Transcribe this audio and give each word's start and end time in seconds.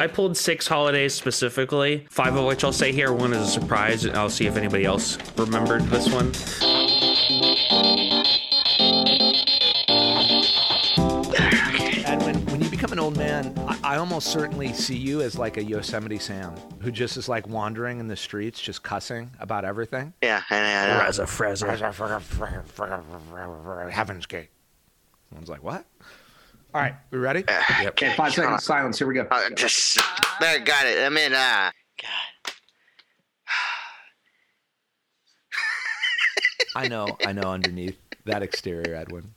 I 0.00 0.06
pulled 0.06 0.36
six 0.36 0.68
holidays 0.68 1.12
specifically, 1.12 2.06
five 2.08 2.36
of 2.36 2.44
which 2.44 2.62
I'll 2.62 2.72
say 2.72 2.92
here. 2.92 3.12
One 3.12 3.32
is 3.32 3.48
a 3.48 3.50
surprise. 3.50 4.04
and 4.04 4.16
I'll 4.16 4.30
see 4.30 4.46
if 4.46 4.56
anybody 4.56 4.84
else 4.84 5.18
remembered 5.36 5.82
this 5.86 6.08
one. 6.12 6.30
Edwin, 12.06 12.36
when 12.46 12.62
you 12.62 12.70
become 12.70 12.92
an 12.92 13.00
old 13.00 13.16
man, 13.16 13.52
I, 13.66 13.94
I 13.94 13.96
almost 13.96 14.28
certainly 14.28 14.72
see 14.72 14.96
you 14.96 15.20
as 15.20 15.36
like 15.36 15.56
a 15.56 15.64
Yosemite 15.64 16.20
Sam 16.20 16.54
who 16.80 16.92
just 16.92 17.16
is 17.16 17.28
like 17.28 17.48
wandering 17.48 17.98
in 17.98 18.06
the 18.06 18.16
streets, 18.16 18.60
just 18.60 18.84
cussing 18.84 19.32
about 19.40 19.64
everything. 19.64 20.12
Yeah, 20.22 20.44
and, 20.50 20.64
and, 20.64 21.00
uh, 21.00 21.04
Reza 21.06 21.24
Freza. 21.24 21.66
Heaven's 23.90 24.26
Gate. 24.26 24.50
Someone's 25.30 25.48
like, 25.48 25.64
what? 25.64 25.84
All 26.78 26.84
right, 26.84 26.94
we 27.10 27.18
ready? 27.18 27.42
Okay, 27.86 28.14
five 28.14 28.32
seconds 28.32 28.62
silence. 28.62 28.98
Here 28.98 29.08
we 29.08 29.14
go. 29.14 29.26
uh, 29.32 29.50
just 29.56 29.98
there, 30.38 30.60
got 30.60 30.86
it. 30.86 31.04
I'm 31.04 31.16
in. 31.16 31.32
Uh, 31.34 31.72
God. 32.00 32.52
I 36.76 36.86
know, 36.86 37.16
I 37.26 37.32
know 37.32 37.50
underneath 37.50 37.98
that 38.26 38.44
exterior, 38.44 38.94
Edwin. 38.94 39.34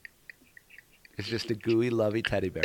It's 1.18 1.28
just 1.28 1.50
a 1.50 1.56
gooey, 1.56 1.90
lovey 1.90 2.22
teddy 2.22 2.50
bear. 2.50 2.62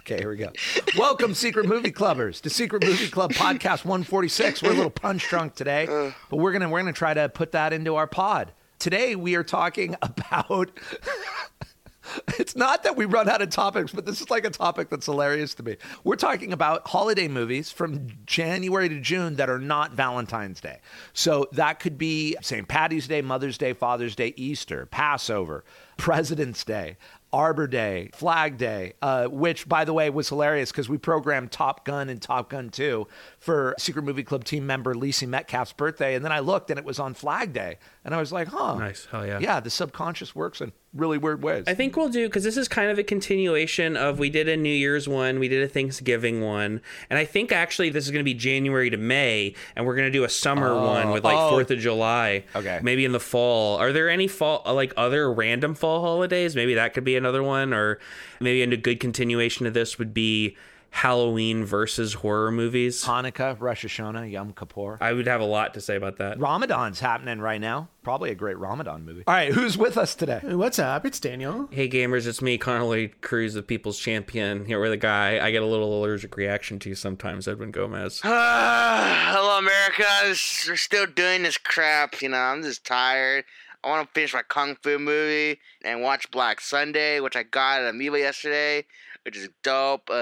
Okay, 0.00 0.18
here 0.18 0.30
we 0.30 0.38
go. 0.38 0.50
Welcome, 0.98 1.34
Secret 1.34 1.66
Movie 1.68 1.92
Clubbers, 1.92 2.40
to 2.40 2.50
Secret 2.50 2.84
Movie 2.84 3.06
Club 3.06 3.30
Podcast 3.30 3.84
146. 3.84 4.60
We're 4.60 4.72
a 4.72 4.74
little 4.74 4.90
punch 4.90 5.28
drunk 5.28 5.54
today, 5.54 5.86
but 6.30 6.38
we're 6.38 6.50
gonna 6.50 6.68
we're 6.68 6.80
gonna 6.80 6.92
try 6.92 7.14
to 7.14 7.28
put 7.28 7.52
that 7.52 7.72
into 7.72 7.94
our 7.94 8.08
pod. 8.08 8.50
Today 8.78 9.16
we 9.16 9.36
are 9.36 9.44
talking 9.44 9.96
about 10.02 10.70
it's 12.38 12.56
not 12.56 12.82
that 12.82 12.96
we 12.96 13.04
run 13.04 13.28
out 13.28 13.42
of 13.42 13.50
topics, 13.50 13.92
but 13.92 14.04
this 14.04 14.20
is 14.20 14.30
like 14.30 14.44
a 14.44 14.50
topic 14.50 14.88
that's 14.90 15.06
hilarious 15.06 15.54
to 15.54 15.62
me. 15.62 15.76
We're 16.04 16.16
talking 16.16 16.52
about 16.52 16.86
holiday 16.88 17.28
movies 17.28 17.70
from 17.70 18.08
January 18.26 18.88
to 18.88 19.00
June 19.00 19.36
that 19.36 19.48
are 19.48 19.58
not 19.58 19.92
Valentine's 19.92 20.60
Day. 20.60 20.80
So 21.12 21.48
that 21.52 21.80
could 21.80 21.98
be 21.98 22.36
St. 22.42 22.68
Patty's 22.68 23.08
Day, 23.08 23.22
Mother's 23.22 23.58
Day, 23.58 23.72
Father's 23.72 24.14
Day, 24.16 24.34
Easter, 24.36 24.86
Passover, 24.86 25.64
President's 25.96 26.64
Day. 26.64 26.96
Arbor 27.32 27.66
Day, 27.66 28.08
Flag 28.14 28.56
Day, 28.56 28.94
uh, 29.02 29.26
which, 29.26 29.68
by 29.68 29.84
the 29.84 29.92
way, 29.92 30.08
was 30.08 30.28
hilarious 30.28 30.70
because 30.70 30.88
we 30.88 30.96
programmed 30.96 31.50
Top 31.50 31.84
Gun 31.84 32.08
and 32.08 32.22
Top 32.22 32.48
Gun 32.48 32.70
2 32.70 33.06
for 33.38 33.74
Secret 33.78 34.04
Movie 34.04 34.22
Club 34.22 34.44
team 34.44 34.66
member 34.66 34.94
Lacey 34.94 35.26
Metcalf's 35.26 35.74
birthday. 35.74 36.14
And 36.14 36.24
then 36.24 36.32
I 36.32 36.38
looked 36.38 36.70
and 36.70 36.78
it 36.78 36.84
was 36.84 36.98
on 36.98 37.12
Flag 37.12 37.52
Day. 37.52 37.78
And 38.06 38.14
I 38.14 38.18
was 38.18 38.30
like, 38.30 38.46
huh. 38.46 38.76
Nice. 38.76 39.08
Hell 39.10 39.26
yeah. 39.26 39.40
Yeah, 39.40 39.58
the 39.58 39.68
subconscious 39.68 40.32
works 40.32 40.60
in 40.60 40.70
really 40.94 41.18
weird 41.18 41.42
ways. 41.42 41.64
I 41.66 41.74
think 41.74 41.96
we'll 41.96 42.08
do 42.08 42.28
because 42.28 42.44
this 42.44 42.56
is 42.56 42.68
kind 42.68 42.88
of 42.88 43.00
a 43.00 43.02
continuation 43.02 43.96
of 43.96 44.20
we 44.20 44.30
did 44.30 44.48
a 44.48 44.56
New 44.56 44.72
Year's 44.72 45.08
one, 45.08 45.40
we 45.40 45.48
did 45.48 45.64
a 45.64 45.68
Thanksgiving 45.68 46.40
one, 46.40 46.80
and 47.10 47.18
I 47.18 47.24
think 47.24 47.50
actually 47.50 47.90
this 47.90 48.04
is 48.04 48.12
going 48.12 48.20
to 48.20 48.24
be 48.24 48.32
January 48.32 48.90
to 48.90 48.96
May, 48.96 49.54
and 49.74 49.84
we're 49.84 49.96
going 49.96 50.06
to 50.06 50.12
do 50.12 50.22
a 50.22 50.28
summer 50.28 50.68
oh. 50.68 50.86
one 50.86 51.10
with 51.10 51.24
like 51.24 51.36
oh. 51.36 51.50
Fourth 51.50 51.72
of 51.72 51.80
July. 51.80 52.44
Okay. 52.54 52.78
maybe 52.80 53.04
in 53.04 53.10
the 53.10 53.18
fall. 53.18 53.76
Are 53.76 53.92
there 53.92 54.08
any 54.08 54.28
fall 54.28 54.62
uh, 54.64 54.72
like 54.72 54.94
other 54.96 55.32
random 55.32 55.74
fall 55.74 56.00
holidays? 56.00 56.54
Maybe 56.54 56.74
that 56.74 56.94
could 56.94 57.04
be 57.04 57.16
another 57.16 57.42
one, 57.42 57.74
or 57.74 57.98
maybe 58.38 58.62
a 58.62 58.76
good 58.76 59.00
continuation 59.00 59.66
of 59.66 59.74
this 59.74 59.98
would 59.98 60.14
be 60.14 60.56
Halloween 60.96 61.62
versus 61.62 62.14
horror 62.14 62.50
movies. 62.50 63.04
Hanukkah, 63.04 63.60
Rosh 63.60 63.84
Hashanah, 63.84 64.30
Yom 64.32 64.54
Kippur. 64.54 64.96
I 64.98 65.12
would 65.12 65.26
have 65.26 65.42
a 65.42 65.44
lot 65.44 65.74
to 65.74 65.80
say 65.82 65.94
about 65.94 66.16
that. 66.16 66.38
Ramadan's 66.40 67.00
happening 67.00 67.38
right 67.38 67.60
now. 67.60 67.88
Probably 68.02 68.30
a 68.30 68.34
great 68.34 68.56
Ramadan 68.56 69.04
movie. 69.04 69.22
All 69.26 69.34
right, 69.34 69.52
who's 69.52 69.76
with 69.76 69.98
us 69.98 70.14
today? 70.14 70.38
Hey, 70.40 70.54
What's 70.54 70.78
up? 70.78 71.04
It's 71.04 71.20
Daniel. 71.20 71.68
Hey 71.70 71.86
gamers, 71.86 72.26
it's 72.26 72.40
me, 72.40 72.56
Connor 72.56 72.84
Lloyd 72.84 73.20
Crews, 73.20 73.52
the 73.52 73.62
People's 73.62 73.98
Champion. 73.98 74.64
Here 74.64 74.80
with 74.80 74.92
a 74.92 74.96
guy 74.96 75.44
I 75.44 75.50
get 75.50 75.62
a 75.62 75.66
little 75.66 76.02
allergic 76.02 76.34
reaction 76.34 76.78
to 76.78 76.94
sometimes, 76.94 77.46
Edwin 77.46 77.72
Gomez. 77.72 78.22
Ah, 78.24 79.32
hello, 79.36 79.58
America. 79.58 80.04
This- 80.24 80.64
We're 80.66 80.76
still 80.76 81.06
doing 81.06 81.42
this 81.42 81.58
crap. 81.58 82.22
You 82.22 82.30
know, 82.30 82.38
I'm 82.38 82.62
just 82.62 82.86
tired. 82.86 83.44
I 83.84 83.90
want 83.90 84.08
to 84.08 84.12
finish 84.14 84.32
my 84.34 84.42
kung 84.42 84.76
fu 84.82 84.98
movie 84.98 85.60
and 85.84 86.00
watch 86.02 86.28
Black 86.30 86.60
Sunday, 86.60 87.20
which 87.20 87.36
I 87.36 87.42
got 87.44 87.82
at 87.82 87.90
Amoeba 87.90 88.18
yesterday, 88.18 88.84
which 89.26 89.36
is 89.36 89.48
dope. 89.64 90.08
Uh, 90.08 90.14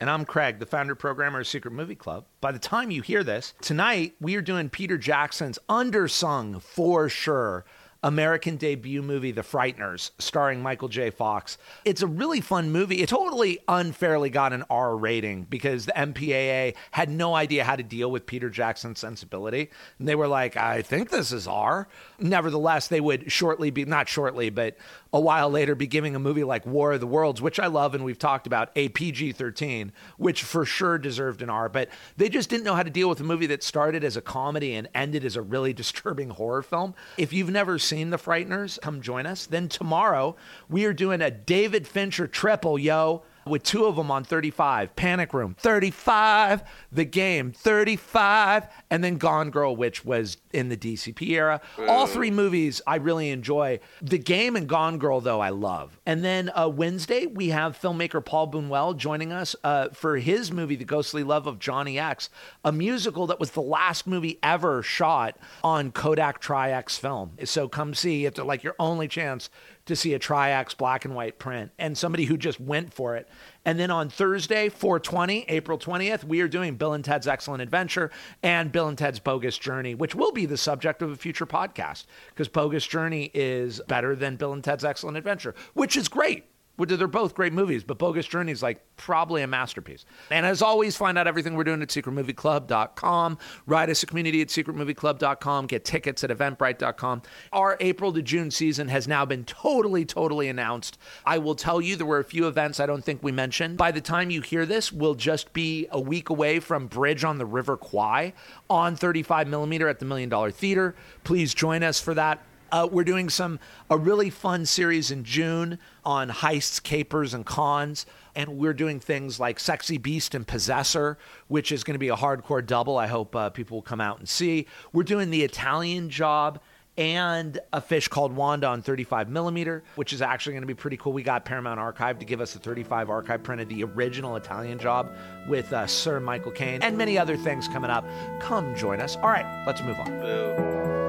And 0.00 0.08
I'm 0.08 0.24
Craig, 0.24 0.60
the 0.60 0.66
founder 0.66 0.94
programmer 0.94 1.40
of 1.40 1.48
Secret 1.48 1.72
Movie 1.72 1.96
Club. 1.96 2.26
By 2.40 2.52
the 2.52 2.60
time 2.60 2.92
you 2.92 3.02
hear 3.02 3.24
this, 3.24 3.54
tonight 3.60 4.14
we 4.20 4.36
are 4.36 4.40
doing 4.40 4.70
Peter 4.70 4.96
Jackson's 4.96 5.58
undersung 5.68 6.62
for 6.62 7.08
sure 7.08 7.64
American 8.02 8.56
debut 8.56 9.02
movie, 9.02 9.30
The 9.30 9.42
Frighteners, 9.42 10.10
starring 10.18 10.62
Michael 10.62 10.88
J. 10.88 11.10
Fox. 11.10 11.58
It's 11.84 12.00
a 12.00 12.06
really 12.06 12.40
fun 12.40 12.70
movie. 12.70 13.02
It 13.02 13.10
totally 13.10 13.58
unfairly 13.68 14.30
got 14.30 14.54
an 14.54 14.64
R 14.70 14.96
rating 14.96 15.44
because 15.50 15.84
the 15.84 15.92
MPAA 15.92 16.76
had 16.92 17.10
no 17.10 17.34
idea 17.34 17.64
how 17.64 17.76
to 17.76 17.82
deal 17.82 18.10
with 18.10 18.24
Peter 18.24 18.48
Jackson's 18.48 19.00
sensibility. 19.00 19.70
And 19.98 20.08
they 20.08 20.14
were 20.14 20.28
like, 20.28 20.56
I 20.56 20.80
think 20.80 21.10
this 21.10 21.30
is 21.30 21.46
R. 21.46 21.88
Nevertheless, 22.18 22.88
they 22.88 23.00
would 23.00 23.30
shortly 23.30 23.70
be, 23.70 23.84
not 23.84 24.08
shortly, 24.08 24.48
but 24.48 24.78
a 25.12 25.20
while 25.20 25.50
later 25.50 25.74
be 25.74 25.86
giving 25.86 26.14
a 26.14 26.20
movie 26.20 26.44
like 26.44 26.64
War 26.64 26.92
of 26.92 27.00
the 27.00 27.06
Worlds, 27.06 27.42
which 27.42 27.60
I 27.60 27.66
love 27.66 27.94
and 27.94 28.04
we've 28.04 28.18
talked 28.18 28.46
about, 28.46 28.70
a 28.76 28.88
PG 28.90 29.32
13, 29.32 29.92
which 30.16 30.42
for 30.42 30.64
sure 30.64 30.96
deserved 30.98 31.42
an 31.42 31.50
R. 31.50 31.68
But 31.68 31.88
they 32.16 32.28
just 32.28 32.48
didn't 32.48 32.64
know 32.64 32.74
how 32.74 32.82
to 32.82 32.90
deal 32.90 33.08
with 33.08 33.20
a 33.20 33.24
movie 33.24 33.46
that 33.46 33.62
started 33.62 34.04
as 34.04 34.16
a 34.16 34.22
comedy 34.22 34.74
and 34.74 34.88
ended 34.94 35.24
as 35.24 35.36
a 35.36 35.42
really 35.42 35.72
disturbing 35.80 36.30
horror 36.30 36.62
film. 36.62 36.94
If 37.18 37.32
you've 37.32 37.50
never 37.50 37.78
The 37.90 38.18
Frighteners, 38.18 38.80
come 38.80 39.00
join 39.00 39.26
us. 39.26 39.46
Then 39.46 39.68
tomorrow, 39.68 40.36
we 40.68 40.84
are 40.84 40.92
doing 40.92 41.20
a 41.20 41.30
David 41.30 41.88
Fincher 41.88 42.28
triple, 42.28 42.78
yo 42.78 43.24
with 43.46 43.62
two 43.62 43.86
of 43.86 43.96
them 43.96 44.10
on 44.10 44.24
35 44.24 44.94
panic 44.96 45.32
room 45.32 45.54
35 45.58 46.62
the 46.92 47.04
game 47.04 47.52
35 47.52 48.66
and 48.90 49.02
then 49.02 49.16
gone 49.16 49.50
girl 49.50 49.74
which 49.74 50.04
was 50.04 50.36
in 50.52 50.68
the 50.68 50.76
dcp 50.76 51.28
era. 51.30 51.60
All 51.88 52.06
three 52.06 52.30
movies 52.30 52.82
i 52.86 52.96
really 52.96 53.30
enjoy. 53.30 53.80
The 54.02 54.18
game 54.18 54.56
and 54.56 54.68
gone 54.68 54.98
girl 54.98 55.20
though 55.20 55.40
i 55.40 55.50
love. 55.50 55.98
And 56.06 56.24
then 56.24 56.50
uh, 56.54 56.68
wednesday 56.68 57.26
we 57.26 57.48
have 57.48 57.80
filmmaker 57.80 58.24
paul 58.24 58.46
bunnell 58.46 58.94
joining 58.94 59.32
us 59.32 59.54
uh, 59.64 59.88
for 59.90 60.16
his 60.16 60.50
movie 60.52 60.76
the 60.76 60.84
ghostly 60.84 61.22
love 61.22 61.46
of 61.46 61.58
johnny 61.58 61.98
x 61.98 62.30
a 62.64 62.72
musical 62.72 63.26
that 63.28 63.40
was 63.40 63.52
the 63.52 63.62
last 63.62 64.06
movie 64.06 64.38
ever 64.42 64.82
shot 64.82 65.36
on 65.62 65.92
kodak 65.92 66.40
tri-x 66.40 66.98
film. 66.98 67.32
So 67.44 67.68
come 67.68 67.94
see 67.94 68.26
it's 68.26 68.38
like 68.38 68.62
your 68.62 68.74
only 68.78 69.08
chance 69.08 69.50
to 69.90 69.96
see 69.96 70.14
a 70.14 70.18
Tri-X 70.18 70.74
black 70.74 71.04
and 71.04 71.14
white 71.14 71.38
print 71.38 71.70
and 71.78 71.96
somebody 71.96 72.24
who 72.24 72.36
just 72.36 72.58
went 72.58 72.94
for 72.94 73.16
it. 73.16 73.28
And 73.64 73.78
then 73.78 73.90
on 73.90 74.08
Thursday, 74.08 74.68
420, 74.68 75.44
April 75.48 75.78
20th, 75.78 76.24
we 76.24 76.40
are 76.40 76.48
doing 76.48 76.76
Bill 76.76 76.94
and 76.94 77.04
Ted's 77.04 77.28
Excellent 77.28 77.62
Adventure 77.62 78.10
and 78.42 78.72
Bill 78.72 78.88
and 78.88 78.96
Ted's 78.96 79.18
Bogus 79.18 79.58
Journey, 79.58 79.94
which 79.94 80.14
will 80.14 80.32
be 80.32 80.46
the 80.46 80.56
subject 80.56 81.02
of 81.02 81.10
a 81.10 81.16
future 81.16 81.46
podcast 81.46 82.06
because 82.30 82.48
Bogus 82.48 82.86
Journey 82.86 83.30
is 83.34 83.80
better 83.86 84.16
than 84.16 84.36
Bill 84.36 84.52
and 84.52 84.64
Ted's 84.64 84.84
Excellent 84.84 85.18
Adventure, 85.18 85.54
which 85.74 85.96
is 85.96 86.08
great. 86.08 86.46
They're 86.88 87.06
both 87.06 87.34
great 87.34 87.52
movies, 87.52 87.84
but 87.84 87.98
Bogus 87.98 88.26
Journey 88.26 88.52
is 88.52 88.62
like 88.62 88.82
probably 88.96 89.42
a 89.42 89.46
masterpiece. 89.46 90.04
And 90.30 90.44
as 90.44 90.62
always, 90.62 90.96
find 90.96 91.18
out 91.18 91.26
everything 91.26 91.54
we're 91.54 91.64
doing 91.64 91.82
at 91.82 91.88
secretmovieclub.com. 91.88 93.38
Write 93.66 93.88
us 93.90 94.02
a 94.02 94.06
community 94.06 94.40
at 94.42 94.48
secretmovieclub.com. 94.48 95.66
Get 95.66 95.84
tickets 95.84 96.24
at 96.24 96.30
eventbrite.com. 96.30 97.22
Our 97.52 97.76
April 97.80 98.12
to 98.12 98.22
June 98.22 98.50
season 98.50 98.88
has 98.88 99.08
now 99.08 99.24
been 99.24 99.44
totally, 99.44 100.04
totally 100.04 100.48
announced. 100.48 100.98
I 101.24 101.38
will 101.38 101.54
tell 101.54 101.80
you 101.80 101.96
there 101.96 102.06
were 102.06 102.18
a 102.18 102.24
few 102.24 102.46
events 102.46 102.80
I 102.80 102.86
don't 102.86 103.04
think 103.04 103.22
we 103.22 103.32
mentioned. 103.32 103.76
By 103.76 103.90
the 103.90 104.00
time 104.00 104.30
you 104.30 104.40
hear 104.40 104.66
this, 104.66 104.92
we'll 104.92 105.14
just 105.14 105.52
be 105.52 105.86
a 105.90 106.00
week 106.00 106.30
away 106.30 106.60
from 106.60 106.86
Bridge 106.86 107.24
on 107.24 107.38
the 107.38 107.46
River 107.46 107.76
Kwai 107.76 108.32
on 108.68 108.96
35 108.96 109.48
millimeter 109.48 109.88
at 109.88 109.98
the 109.98 110.04
Million 110.04 110.28
Dollar 110.28 110.50
Theater. 110.50 110.94
Please 111.24 111.54
join 111.54 111.82
us 111.82 112.00
for 112.00 112.14
that. 112.14 112.42
Uh, 112.72 112.88
we're 112.90 113.04
doing 113.04 113.28
some 113.28 113.58
a 113.90 113.96
really 113.96 114.30
fun 114.30 114.64
series 114.64 115.10
in 115.10 115.24
June 115.24 115.78
on 116.04 116.30
heists, 116.30 116.82
capers, 116.82 117.34
and 117.34 117.44
cons, 117.44 118.06
and 118.34 118.58
we're 118.58 118.74
doing 118.74 119.00
things 119.00 119.40
like 119.40 119.58
Sexy 119.58 119.98
Beast 119.98 120.34
and 120.34 120.46
Possessor, 120.46 121.18
which 121.48 121.72
is 121.72 121.84
going 121.84 121.94
to 121.94 121.98
be 121.98 122.08
a 122.08 122.16
hardcore 122.16 122.64
double. 122.64 122.96
I 122.96 123.06
hope 123.06 123.34
uh, 123.34 123.50
people 123.50 123.78
will 123.78 123.82
come 123.82 124.00
out 124.00 124.18
and 124.18 124.28
see. 124.28 124.66
We're 124.92 125.02
doing 125.02 125.30
the 125.30 125.42
Italian 125.42 126.10
Job 126.10 126.60
and 126.96 127.58
a 127.72 127.80
fish 127.80 128.08
called 128.08 128.32
Wanda 128.32 128.66
on 128.66 128.82
35 128.82 129.28
millimeter, 129.30 129.82
which 129.94 130.12
is 130.12 130.20
actually 130.20 130.52
going 130.52 130.62
to 130.62 130.66
be 130.66 130.74
pretty 130.74 130.96
cool. 130.96 131.12
We 131.12 131.22
got 131.22 131.44
Paramount 131.44 131.80
Archive 131.80 132.18
to 132.18 132.24
give 132.24 132.40
us 132.40 132.54
a 132.54 132.58
35 132.58 133.08
archive 133.08 133.42
print 133.42 133.62
of 133.62 133.68
the 133.68 133.84
original 133.84 134.36
Italian 134.36 134.78
Job 134.78 135.10
with 135.48 135.72
uh, 135.72 135.86
Sir 135.86 136.20
Michael 136.20 136.52
Caine 136.52 136.82
and 136.82 136.98
many 136.98 137.16
other 137.16 137.36
things 137.36 137.68
coming 137.68 137.90
up. 137.90 138.04
Come 138.40 138.74
join 138.76 139.00
us. 139.00 139.16
All 139.16 139.30
right, 139.30 139.64
let's 139.66 139.82
move 139.82 139.98
on. 139.98 140.99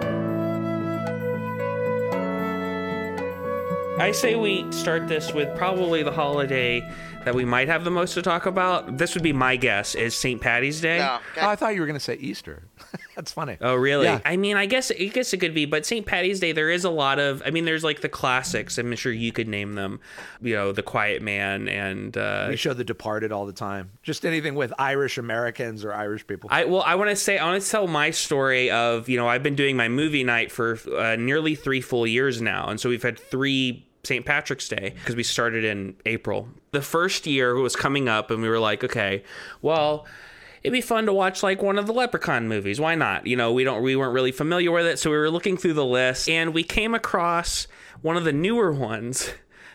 I 4.02 4.12
say 4.12 4.36
we 4.36 4.70
start 4.72 5.08
this 5.08 5.32
with 5.32 5.56
probably 5.56 6.02
the 6.02 6.12
holiday 6.12 6.82
that 7.24 7.36
we 7.36 7.46
might 7.46 7.68
have 7.68 7.84
the 7.84 7.92
most 7.92 8.16
to 8.16 8.24
talk 8.24 8.48
about. 8.48 8.98
This 8.98 9.14
would 9.14 9.22
be 9.22 9.32
my 9.32 9.56
guess 9.56 9.94
is 9.94 10.16
St. 10.16 10.42
Patty's 10.42 10.82
Day. 10.82 10.98
No, 10.98 11.20
Oh, 11.40 11.48
I 11.50 11.56
thought 11.56 11.76
you 11.76 11.82
were 11.82 11.86
going 11.86 12.00
to 12.00 12.04
say 12.04 12.16
Easter. 12.16 12.64
That's 13.16 13.32
funny. 13.32 13.58
Oh, 13.62 13.76
really? 13.76 14.06
Yeah. 14.06 14.20
I 14.26 14.38
mean, 14.38 14.58
I 14.58 14.66
guess 14.66 14.90
I 14.90 14.96
guess 15.06 15.32
it 15.34 15.38
could 15.38 15.54
be, 15.54 15.66
but 15.66 15.86
St. 15.86 16.04
Patty's 16.04 16.40
Day, 16.40 16.52
there 16.52 16.72
is 16.72 16.84
a 16.84 16.90
lot 16.90 17.20
of. 17.20 17.44
I 17.46 17.52
mean, 17.52 17.66
there's 17.66 17.84
like 17.84 18.02
the 18.02 18.10
classics. 18.10 18.80
I'm 18.80 18.96
sure 18.96 19.12
you 19.12 19.32
could 19.32 19.48
name 19.48 19.74
them. 19.74 20.00
You 20.42 20.56
know, 20.56 20.72
The 20.72 20.82
Quiet 20.82 21.22
Man, 21.22 21.68
and 21.70 22.18
uh, 22.18 22.48
We 22.50 22.56
show 22.56 22.74
The 22.74 22.84
Departed 22.84 23.32
all 23.32 23.46
the 23.46 23.54
time. 23.54 23.92
Just 24.02 24.26
anything 24.26 24.56
with 24.56 24.74
Irish 24.80 25.20
Americans 25.20 25.86
or 25.86 25.94
Irish 25.94 26.26
people. 26.26 26.50
I 26.52 26.66
well, 26.66 26.82
I 26.82 26.96
want 26.96 27.12
to 27.12 27.16
say 27.16 27.38
I 27.38 27.46
want 27.46 27.62
to 27.62 27.70
tell 27.70 27.86
my 27.86 28.10
story 28.10 28.72
of 28.72 29.08
you 29.10 29.18
know 29.18 29.28
I've 29.28 29.44
been 29.44 29.56
doing 29.56 29.78
my 29.78 29.90
movie 29.90 30.24
night 30.24 30.52
for 30.52 30.80
uh, 30.98 31.16
nearly 31.18 31.54
three 31.54 31.82
full 31.82 32.08
years 32.08 32.42
now, 32.42 32.68
and 32.70 32.80
so 32.80 32.90
we've 32.90 33.04
had 33.04 33.20
three 33.20 33.86
St. 34.04 34.26
Patrick's 34.26 34.68
Day 34.68 34.94
because 34.96 35.16
we 35.16 35.24
started 35.24 35.64
in 35.64 35.96
April. 36.06 36.50
The 36.72 36.82
first 36.82 37.28
year 37.28 37.56
was 37.56 37.76
coming 37.76 38.08
up, 38.10 38.32
and 38.32 38.42
we 38.42 38.50
were 38.50 38.60
like, 38.60 38.84
okay, 38.84 39.24
well. 39.62 40.06
It'd 40.64 40.74
be 40.74 40.82
fun 40.82 41.08
to 41.08 41.14
watch 41.14 41.42
like 41.42 41.64
one 41.64 41.80
of 41.80 41.88
the 41.88 41.92
Leprechaun 41.92 42.48
movies. 42.48 42.80
Why 42.80 42.94
not? 42.94 43.26
You 43.26 43.36
know, 43.36 43.52
we 43.52 43.64
don't 43.64 43.82
we 43.82 43.96
weren't 43.96 44.14
really 44.14 44.32
familiar 44.32 44.72
with 44.72 44.86
it, 44.86 45.00
so 45.00 45.10
we 45.10 45.18
were 45.18 45.32
looking 45.32 45.58
through 45.58 45.74
the 45.74 45.84
list 45.84 46.30
and 46.30 46.54
we 46.54 46.62
came 46.62 46.94
across 46.94 47.66
one 48.04 48.16
of 48.16 48.26
the 48.26 48.32
newer 48.32 48.72
ones, 48.72 49.32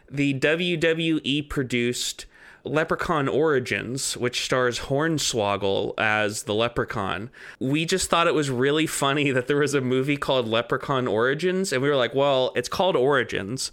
the 0.08 0.38
WWE 0.38 1.48
produced 1.48 2.26
Leprechaun 2.66 3.28
Origins, 3.28 4.16
which 4.16 4.44
stars 4.44 4.80
Hornswoggle 4.80 5.94
as 5.98 6.44
the 6.44 6.54
Leprechaun. 6.54 7.30
We 7.60 7.84
just 7.84 8.10
thought 8.10 8.26
it 8.26 8.34
was 8.34 8.50
really 8.50 8.86
funny 8.86 9.30
that 9.30 9.46
there 9.46 9.58
was 9.58 9.74
a 9.74 9.80
movie 9.80 10.16
called 10.16 10.48
Leprechaun 10.48 11.06
Origins, 11.06 11.72
and 11.72 11.82
we 11.82 11.88
were 11.88 11.96
like, 11.96 12.14
well, 12.14 12.52
it's 12.56 12.68
called 12.68 12.96
Origins. 12.96 13.70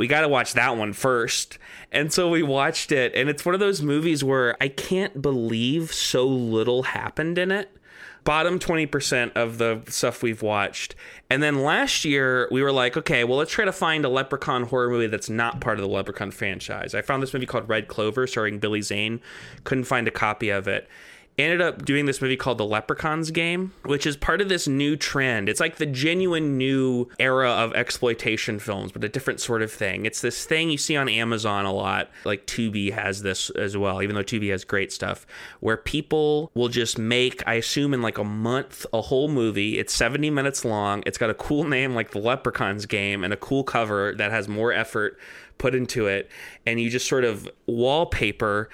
We 0.00 0.06
got 0.06 0.22
to 0.22 0.28
watch 0.28 0.54
that 0.54 0.78
one 0.78 0.94
first. 0.94 1.58
And 1.92 2.10
so 2.10 2.30
we 2.30 2.42
watched 2.42 2.90
it, 2.90 3.14
and 3.14 3.28
it's 3.28 3.44
one 3.44 3.52
of 3.54 3.60
those 3.60 3.82
movies 3.82 4.24
where 4.24 4.56
I 4.58 4.68
can't 4.68 5.20
believe 5.20 5.92
so 5.92 6.26
little 6.26 6.84
happened 6.84 7.36
in 7.36 7.50
it 7.52 7.76
bottom 8.24 8.58
20% 8.58 9.32
of 9.32 9.58
the 9.58 9.82
stuff 9.88 10.22
we've 10.22 10.40
watched. 10.40 10.94
And 11.28 11.42
then 11.42 11.62
last 11.62 12.04
year, 12.04 12.48
we 12.50 12.62
were 12.62 12.72
like, 12.72 12.96
okay, 12.96 13.24
well, 13.24 13.36
let's 13.36 13.52
try 13.52 13.66
to 13.66 13.72
find 13.72 14.06
a 14.06 14.08
Leprechaun 14.08 14.64
horror 14.64 14.88
movie 14.88 15.06
that's 15.06 15.28
not 15.28 15.60
part 15.60 15.78
of 15.78 15.82
the 15.82 15.88
Leprechaun 15.88 16.30
franchise. 16.30 16.94
I 16.94 17.02
found 17.02 17.22
this 17.22 17.34
movie 17.34 17.46
called 17.46 17.68
Red 17.68 17.88
Clover 17.88 18.26
starring 18.26 18.58
Billy 18.58 18.80
Zane. 18.80 19.20
Couldn't 19.64 19.84
find 19.84 20.08
a 20.08 20.10
copy 20.10 20.48
of 20.48 20.66
it. 20.66 20.88
Ended 21.40 21.62
up 21.62 21.86
doing 21.86 22.04
this 22.04 22.20
movie 22.20 22.36
called 22.36 22.58
The 22.58 22.66
Leprechauns 22.66 23.30
Game, 23.30 23.72
which 23.86 24.04
is 24.04 24.14
part 24.14 24.42
of 24.42 24.50
this 24.50 24.68
new 24.68 24.94
trend. 24.94 25.48
It's 25.48 25.58
like 25.58 25.76
the 25.76 25.86
genuine 25.86 26.58
new 26.58 27.08
era 27.18 27.48
of 27.48 27.72
exploitation 27.72 28.58
films, 28.58 28.92
but 28.92 29.02
a 29.04 29.08
different 29.08 29.40
sort 29.40 29.62
of 29.62 29.72
thing. 29.72 30.04
It's 30.04 30.20
this 30.20 30.44
thing 30.44 30.68
you 30.68 30.76
see 30.76 30.98
on 30.98 31.08
Amazon 31.08 31.64
a 31.64 31.72
lot. 31.72 32.10
Like 32.26 32.46
Tubi 32.46 32.92
has 32.92 33.22
this 33.22 33.48
as 33.50 33.74
well, 33.74 34.02
even 34.02 34.16
though 34.16 34.22
Tubi 34.22 34.50
has 34.50 34.64
great 34.64 34.92
stuff, 34.92 35.26
where 35.60 35.78
people 35.78 36.50
will 36.52 36.68
just 36.68 36.98
make, 36.98 37.42
I 37.46 37.54
assume, 37.54 37.94
in 37.94 38.02
like 38.02 38.18
a 38.18 38.24
month, 38.24 38.84
a 38.92 39.00
whole 39.00 39.28
movie. 39.28 39.78
It's 39.78 39.94
70 39.94 40.28
minutes 40.28 40.62
long. 40.62 41.02
It's 41.06 41.16
got 41.16 41.30
a 41.30 41.34
cool 41.34 41.64
name 41.64 41.94
like 41.94 42.10
The 42.10 42.18
Leprechauns 42.18 42.84
Game 42.84 43.24
and 43.24 43.32
a 43.32 43.38
cool 43.38 43.64
cover 43.64 44.14
that 44.14 44.30
has 44.30 44.46
more 44.46 44.72
effort 44.72 45.18
put 45.56 45.74
into 45.74 46.06
it. 46.06 46.30
And 46.66 46.80
you 46.80 46.90
just 46.90 47.06
sort 47.06 47.24
of 47.24 47.48
wallpaper 47.66 48.68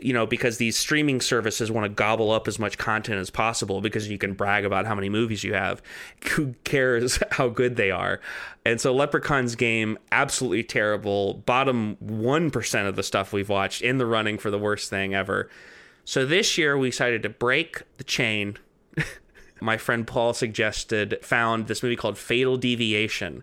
you 0.00 0.12
know, 0.12 0.26
because 0.26 0.58
these 0.58 0.76
streaming 0.76 1.20
services 1.20 1.70
want 1.70 1.84
to 1.84 1.88
gobble 1.88 2.30
up 2.30 2.48
as 2.48 2.58
much 2.58 2.78
content 2.78 3.18
as 3.18 3.30
possible 3.30 3.80
because 3.80 4.08
you 4.08 4.18
can 4.18 4.34
brag 4.34 4.64
about 4.64 4.86
how 4.86 4.94
many 4.94 5.08
movies 5.08 5.44
you 5.44 5.54
have. 5.54 5.82
Who 6.32 6.54
cares 6.64 7.18
how 7.32 7.48
good 7.48 7.76
they 7.76 7.90
are? 7.90 8.20
And 8.64 8.80
so 8.80 8.94
Leprechaun's 8.94 9.54
game, 9.54 9.98
absolutely 10.12 10.64
terrible. 10.64 11.34
Bottom 11.46 11.96
1% 12.04 12.88
of 12.88 12.96
the 12.96 13.02
stuff 13.02 13.32
we've 13.32 13.48
watched 13.48 13.82
in 13.82 13.98
the 13.98 14.06
running 14.06 14.38
for 14.38 14.50
the 14.50 14.58
worst 14.58 14.90
thing 14.90 15.14
ever. 15.14 15.50
So 16.04 16.26
this 16.26 16.58
year 16.58 16.76
we 16.76 16.90
decided 16.90 17.22
to 17.22 17.28
break 17.28 17.82
the 17.96 18.04
chain. 18.04 18.58
My 19.64 19.78
friend 19.78 20.06
Paul 20.06 20.34
suggested, 20.34 21.18
found 21.22 21.68
this 21.68 21.82
movie 21.82 21.96
called 21.96 22.18
Fatal 22.18 22.58
Deviation, 22.58 23.42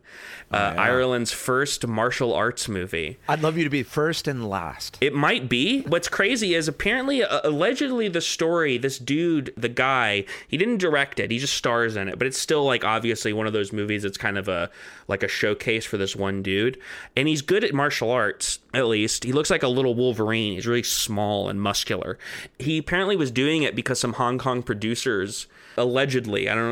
uh, 0.52 0.76
Ireland's 0.78 1.32
first 1.32 1.88
martial 1.88 2.32
arts 2.34 2.70
movie. 2.70 3.18
I'd 3.28 3.42
love 3.42 3.58
you 3.58 3.64
to 3.64 3.72
be 3.72 3.82
first 3.82 4.28
and 4.28 4.48
last. 4.48 5.00
It 5.02 5.16
might 5.16 5.50
be. 5.50 5.82
What's 5.82 6.08
crazy 6.08 6.54
is 6.54 6.68
apparently, 6.68 7.24
uh, 7.24 7.42
allegedly, 7.44 8.08
the 8.08 8.22
story, 8.22 8.78
this 8.78 9.00
dude, 9.00 9.52
the 9.58 9.68
guy, 9.68 10.26
he 10.48 10.58
didn't 10.58 10.78
direct 10.78 11.20
it. 11.20 11.32
He 11.32 11.40
just 11.40 11.56
stars 11.56 11.96
in 11.96 12.08
it. 12.08 12.20
But 12.20 12.28
it's 12.28 12.38
still 12.38 12.66
like 12.66 12.86
obviously 12.86 13.34
one 13.34 13.48
of 13.48 13.54
those 13.54 13.74
movies. 13.74 14.06
It's 14.06 14.18
kind 14.18 14.38
of 14.38 14.48
a 14.48 14.70
like 15.08 15.24
a 15.24 15.28
showcase 15.28 15.86
for 15.86 15.98
this 15.98 16.16
one 16.16 16.44
dude, 16.44 16.78
and 17.16 17.28
he's 17.28 17.42
good 17.42 17.64
at 17.64 17.74
martial 17.74 18.12
arts. 18.12 18.60
At 18.76 18.86
least 18.86 19.24
he 19.24 19.32
looks 19.32 19.50
like 19.50 19.64
a 19.64 19.68
little 19.68 19.96
Wolverine. 19.96 20.54
He's 20.54 20.68
really 20.68 20.84
small 20.84 21.50
and 21.50 21.60
muscular. 21.60 22.20
He 22.60 22.78
apparently 22.78 23.16
was 23.16 23.32
doing 23.32 23.64
it 23.64 23.76
because 23.76 24.00
some 24.00 24.14
Hong 24.14 24.38
Kong 24.38 24.62
producers 24.62 25.48
allegedly 25.78 26.50
i 26.50 26.56
don't 26.56 26.70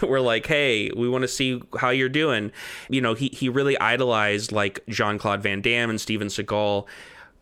know 0.00 0.06
were 0.08 0.20
like 0.20 0.46
hey 0.46 0.90
we 0.96 1.08
want 1.08 1.22
to 1.22 1.28
see 1.28 1.62
how 1.78 1.90
you're 1.90 2.08
doing. 2.08 2.50
You 2.88 3.00
know 3.00 3.14
he, 3.14 3.28
he 3.28 3.48
really 3.48 3.78
idolized 3.78 4.52
like 4.52 4.84
jean-claude 4.88 5.42
van 5.42 5.60
damme 5.60 5.90
and 5.90 6.00
steven 6.00 6.28
seagal 6.28 6.86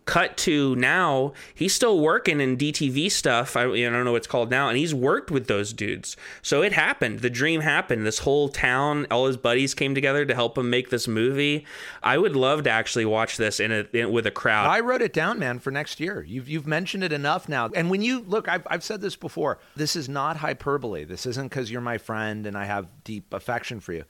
cut 0.06 0.36
to 0.36 0.76
now 0.76 1.32
he's 1.52 1.74
still 1.74 1.98
working 2.00 2.40
in 2.40 2.56
DTV 2.56 3.10
stuff. 3.10 3.56
I, 3.56 3.64
I, 3.64 3.80
don't 3.82 4.04
know 4.04 4.12
what 4.12 4.18
it's 4.18 4.26
called 4.26 4.50
now, 4.50 4.68
and 4.68 4.78
he's 4.78 4.94
worked 4.94 5.30
with 5.30 5.48
those 5.48 5.72
dudes. 5.72 6.16
So 6.42 6.62
it 6.62 6.72
happened. 6.72 7.20
The 7.20 7.30
dream 7.30 7.60
happened. 7.60 8.06
This 8.06 8.20
whole 8.20 8.48
town, 8.48 9.06
all 9.10 9.26
his 9.26 9.36
buddies 9.36 9.74
came 9.74 9.94
together 9.94 10.24
to 10.24 10.34
help 10.34 10.56
him 10.56 10.70
make 10.70 10.90
this 10.90 11.08
movie. 11.08 11.66
I 12.02 12.18
would 12.18 12.36
love 12.36 12.62
to 12.64 12.70
actually 12.70 13.04
watch 13.04 13.36
this 13.36 13.60
in 13.60 13.72
a 13.72 13.86
in, 13.92 14.12
with 14.12 14.26
a 14.26 14.30
crowd. 14.30 14.68
I 14.68 14.80
wrote 14.80 15.02
it 15.02 15.12
down, 15.12 15.38
man, 15.38 15.58
for 15.58 15.70
next 15.70 15.98
year. 16.00 16.22
You've 16.22 16.48
you've 16.48 16.66
mentioned 16.66 17.02
it 17.02 17.12
enough 17.12 17.48
now. 17.48 17.68
And 17.74 17.90
when 17.90 18.00
you 18.00 18.20
look, 18.20 18.48
I've 18.48 18.66
I've 18.70 18.84
said 18.84 19.00
this 19.00 19.16
before. 19.16 19.58
This 19.74 19.96
is 19.96 20.08
not 20.08 20.36
hyperbole. 20.36 21.04
This 21.04 21.26
isn't 21.26 21.48
because 21.48 21.70
you're 21.70 21.80
my 21.80 21.98
friend 21.98 22.46
and 22.46 22.56
I 22.56 22.64
have 22.64 22.86
deep 23.04 23.34
affection 23.34 23.80
for 23.80 23.92
you. 23.92 24.04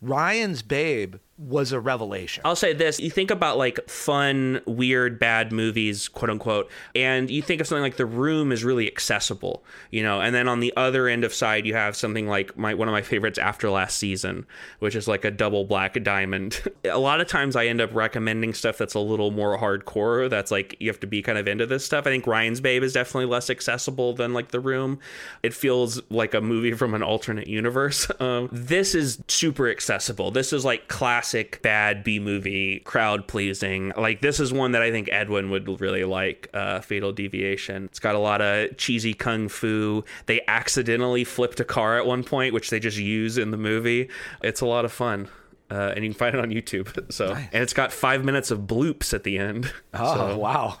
Ryan's 0.00 0.62
Babe 0.62 1.16
was 1.38 1.72
a 1.72 1.80
revelation. 1.80 2.42
I'll 2.44 2.56
say 2.56 2.72
this. 2.72 3.00
You 3.00 3.10
think 3.10 3.30
about 3.30 3.58
like 3.58 3.88
fun, 3.88 4.60
weird, 4.66 5.18
bad 5.18 5.52
movies, 5.52 6.08
quote 6.08 6.30
unquote, 6.30 6.70
and 6.94 7.30
you 7.30 7.42
think 7.42 7.60
of 7.60 7.66
something 7.66 7.82
like 7.82 7.96
The 7.96 8.06
Room 8.06 8.52
is 8.52 8.64
really 8.64 8.86
accessible, 8.86 9.64
you 9.90 10.02
know, 10.02 10.20
and 10.20 10.34
then 10.34 10.46
on 10.46 10.60
the 10.60 10.72
other 10.76 11.08
end 11.08 11.24
of 11.24 11.34
side, 11.34 11.66
you 11.66 11.74
have 11.74 11.96
something 11.96 12.26
like 12.26 12.56
my 12.56 12.74
one 12.74 12.88
of 12.88 12.92
my 12.92 13.02
favorites, 13.02 13.38
After 13.38 13.70
Last 13.70 13.96
Season, 13.96 14.46
which 14.78 14.94
is 14.94 15.08
like 15.08 15.24
a 15.24 15.30
double 15.30 15.64
black 15.64 16.02
diamond. 16.02 16.62
a 16.84 16.98
lot 16.98 17.20
of 17.20 17.28
times 17.28 17.56
I 17.56 17.66
end 17.66 17.80
up 17.80 17.94
recommending 17.94 18.54
stuff 18.54 18.78
that's 18.78 18.94
a 18.94 19.00
little 19.00 19.30
more 19.30 19.58
hardcore, 19.58 20.28
that's 20.28 20.50
like 20.50 20.76
you 20.80 20.88
have 20.88 21.00
to 21.00 21.06
be 21.06 21.22
kind 21.22 21.38
of 21.38 21.48
into 21.48 21.66
this 21.66 21.84
stuff. 21.84 22.06
I 22.06 22.10
think 22.10 22.26
Ryan's 22.26 22.60
Babe 22.60 22.82
is 22.82 22.92
definitely 22.92 23.26
less 23.26 23.50
accessible 23.50 24.14
than 24.14 24.32
like 24.32 24.48
The 24.48 24.60
Room. 24.60 25.00
It 25.42 25.54
feels 25.54 26.00
like 26.10 26.34
a 26.34 26.40
movie 26.40 26.72
from 26.72 26.94
an 26.94 27.02
alternate 27.02 27.46
universe. 27.46 28.10
Um, 28.22 28.48
this 28.52 28.94
is 28.94 29.20
super 29.26 29.68
accessible. 29.68 30.30
This 30.30 30.52
is 30.52 30.64
like 30.64 30.86
classic 31.22 31.62
bad 31.62 32.02
B 32.02 32.18
movie, 32.18 32.80
crowd 32.80 33.28
pleasing. 33.28 33.92
Like 33.96 34.22
this 34.22 34.40
is 34.40 34.52
one 34.52 34.72
that 34.72 34.82
I 34.82 34.90
think 34.90 35.08
Edwin 35.12 35.50
would 35.50 35.80
really 35.80 36.02
like. 36.04 36.48
Uh, 36.52 36.80
Fatal 36.80 37.12
Deviation. 37.12 37.84
It's 37.84 38.00
got 38.00 38.16
a 38.16 38.18
lot 38.18 38.40
of 38.42 38.76
cheesy 38.76 39.14
kung 39.14 39.48
fu. 39.48 40.04
They 40.26 40.40
accidentally 40.48 41.22
flipped 41.22 41.60
a 41.60 41.64
car 41.64 41.96
at 41.96 42.06
one 42.06 42.24
point, 42.24 42.52
which 42.54 42.70
they 42.70 42.80
just 42.80 42.98
use 42.98 43.38
in 43.38 43.52
the 43.52 43.56
movie. 43.56 44.08
It's 44.42 44.60
a 44.62 44.66
lot 44.66 44.84
of 44.84 44.90
fun. 44.92 45.28
Uh, 45.70 45.92
and 45.94 46.04
you 46.04 46.10
can 46.10 46.18
find 46.18 46.34
it 46.34 46.40
on 46.40 46.50
YouTube. 46.50 46.88
So, 47.12 47.32
Nice. 47.34 47.48
and 47.52 47.62
it's 47.62 47.72
got 47.72 47.92
five 47.92 48.24
minutes 48.24 48.50
of 48.50 48.60
bloops 48.60 49.14
at 49.14 49.22
the 49.22 49.38
end. 49.38 49.72
Oh 49.94 50.14
So- 50.16 50.38
wow! 50.38 50.80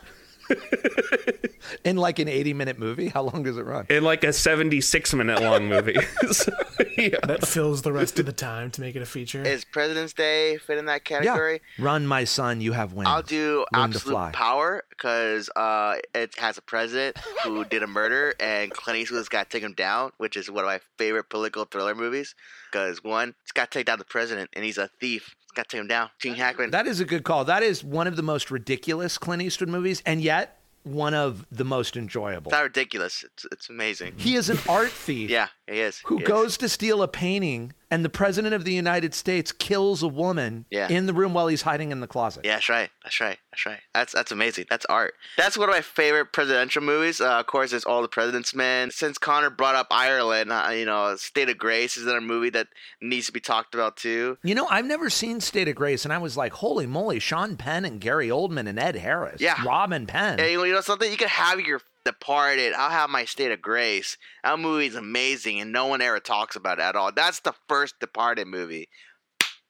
In 1.84 1.96
like 1.96 2.18
an 2.18 2.28
80 2.28 2.54
minute 2.54 2.78
movie, 2.78 3.08
how 3.08 3.22
long 3.22 3.42
does 3.42 3.56
it 3.56 3.64
run? 3.64 3.86
in 3.88 4.02
like 4.04 4.24
a 4.24 4.32
76 4.32 5.14
minute 5.14 5.40
long 5.40 5.68
movie. 5.68 5.96
So, 6.32 6.52
yeah. 6.96 7.18
that 7.24 7.46
fills 7.46 7.82
the 7.82 7.92
rest 7.92 8.18
of 8.18 8.26
the 8.26 8.32
time 8.32 8.70
to 8.72 8.80
make 8.80 8.96
it 8.96 9.02
a 9.02 9.06
feature. 9.06 9.42
Is 9.42 9.64
President's 9.64 10.12
Day 10.12 10.56
fit 10.58 10.78
in 10.78 10.86
that 10.86 11.02
Yeah, 11.10 11.18
category? 11.20 11.60
run, 11.78 12.06
my 12.06 12.24
son. 12.24 12.60
You 12.60 12.72
have 12.72 12.92
wings. 12.92 13.08
I'll 13.08 13.22
do 13.22 13.64
Learn 13.72 13.84
Absolute. 13.94 14.32
Power 14.32 14.84
because 14.90 15.50
uh, 15.56 15.96
it 16.14 16.36
has 16.38 16.58
a 16.58 16.62
president 16.62 17.18
who 17.44 17.64
did 17.64 17.82
a 17.82 17.86
murder 17.86 18.34
and 18.40 18.70
Clint 18.72 18.98
Eastwood's 19.00 19.28
got 19.28 19.50
to 19.50 19.56
take 19.56 19.62
him 19.64 19.74
down, 19.74 20.12
which 20.18 20.36
is 20.36 20.50
one 20.50 20.64
of 20.64 20.68
my 20.68 20.80
favorite 20.96 21.28
political 21.28 21.64
thriller 21.64 21.94
movies. 21.94 22.34
Because 22.70 23.02
one, 23.04 23.34
he's 23.44 23.52
got 23.52 23.70
to 23.70 23.78
take 23.78 23.86
down 23.86 23.98
the 23.98 24.04
president 24.04 24.50
and 24.54 24.64
he's 24.64 24.78
a 24.78 24.88
thief. 25.00 25.34
He's 25.52 25.56
got 25.56 25.68
to 25.68 25.76
him 25.76 25.86
down. 25.86 26.08
Gene 26.18 26.34
Hackman. 26.34 26.70
That 26.70 26.86
is 26.86 27.00
a 27.00 27.04
good 27.04 27.24
call. 27.24 27.44
That 27.44 27.62
is 27.62 27.84
one 27.84 28.06
of 28.06 28.16
the 28.16 28.22
most 28.22 28.50
ridiculous 28.50 29.18
Clint 29.18 29.42
Eastwood 29.42 29.68
movies, 29.68 30.02
and 30.06 30.22
yet 30.22 30.58
one 30.84 31.12
of 31.12 31.44
the 31.52 31.64
most 31.64 31.94
enjoyable. 31.96 32.48
it's 32.50 32.52
not 32.56 32.62
ridiculous. 32.64 33.22
It's 33.22 33.46
it's 33.52 33.68
amazing. 33.68 34.14
He 34.16 34.34
is 34.34 34.48
an 34.48 34.58
art 34.68 34.90
thief 34.90 35.28
Yeah, 35.30 35.48
he 35.70 35.78
is. 35.80 36.00
who 36.06 36.16
He 36.16 36.22
is. 36.22 36.28
goes 36.28 36.56
to 36.56 36.68
steal 36.70 37.02
a 37.02 37.08
painting, 37.08 37.74
and 37.92 38.04
the 38.04 38.08
president 38.08 38.54
of 38.54 38.64
the 38.64 38.72
United 38.72 39.14
States 39.14 39.52
kills 39.52 40.02
a 40.02 40.08
woman 40.08 40.64
Yeah. 40.70 40.88
in 40.88 41.06
the 41.06 41.12
room 41.12 41.34
while 41.34 41.46
he's 41.46 41.62
hiding 41.62 41.92
in 41.92 42.00
the 42.00 42.06
closet. 42.06 42.44
Yeah, 42.44 42.54
that's 42.54 42.68
right. 42.68 42.90
That's 43.04 43.20
right. 43.20 43.38
That's 43.52 43.66
right. 43.66 43.80
That's 43.94 44.12
that's 44.12 44.32
amazing. 44.32 44.66
That's 44.70 44.86
art. 44.86 45.14
That's 45.36 45.56
one 45.58 45.68
of 45.68 45.74
my 45.74 45.82
favorite 45.82 46.32
presidential 46.32 46.82
movies. 46.82 47.20
Uh, 47.20 47.38
of 47.40 47.46
course, 47.46 47.72
it's 47.72 47.84
All 47.84 48.00
the 48.02 48.08
President's 48.08 48.54
Men. 48.54 48.90
Since 48.90 49.18
Connor 49.18 49.50
brought 49.50 49.74
up 49.74 49.88
Ireland, 49.90 50.50
uh, 50.50 50.70
you 50.74 50.86
know, 50.86 51.14
State 51.16 51.48
of 51.50 51.58
Grace 51.58 51.96
is 51.96 52.04
another 52.04 52.20
movie 52.22 52.50
that 52.50 52.68
needs 53.00 53.26
to 53.26 53.32
be 53.32 53.40
talked 53.40 53.74
about 53.74 53.96
too. 53.98 54.38
You 54.42 54.54
know, 54.54 54.66
I've 54.68 54.86
never 54.86 55.10
seen 55.10 55.40
State 55.40 55.68
of 55.68 55.74
Grace, 55.74 56.04
and 56.04 56.12
I 56.14 56.18
was 56.18 56.36
like, 56.36 56.52
holy 56.54 56.86
moly, 56.86 57.18
Sean 57.18 57.56
Penn 57.56 57.84
and 57.84 58.00
Gary 58.00 58.28
Oldman 58.28 58.66
and 58.68 58.78
Ed 58.78 58.96
Harris. 58.96 59.40
Yeah. 59.40 59.62
Robin 59.64 60.06
Penn. 60.06 60.40
And 60.40 60.50
you 60.50 60.56
know, 60.56 60.64
you 60.64 60.72
know 60.72 60.80
something? 60.80 61.10
You 61.10 61.18
could 61.18 61.28
have 61.28 61.60
your 61.60 61.80
Departed. 62.04 62.72
I'll 62.74 62.90
have 62.90 63.10
my 63.10 63.24
state 63.24 63.52
of 63.52 63.62
grace. 63.62 64.16
That 64.44 64.58
movie's 64.58 64.94
amazing, 64.94 65.60
and 65.60 65.72
no 65.72 65.86
one 65.86 66.00
ever 66.00 66.20
talks 66.20 66.56
about 66.56 66.78
it 66.78 66.82
at 66.82 66.96
all. 66.96 67.12
That's 67.12 67.40
the 67.40 67.54
first 67.68 68.00
Departed 68.00 68.46
movie. 68.46 68.88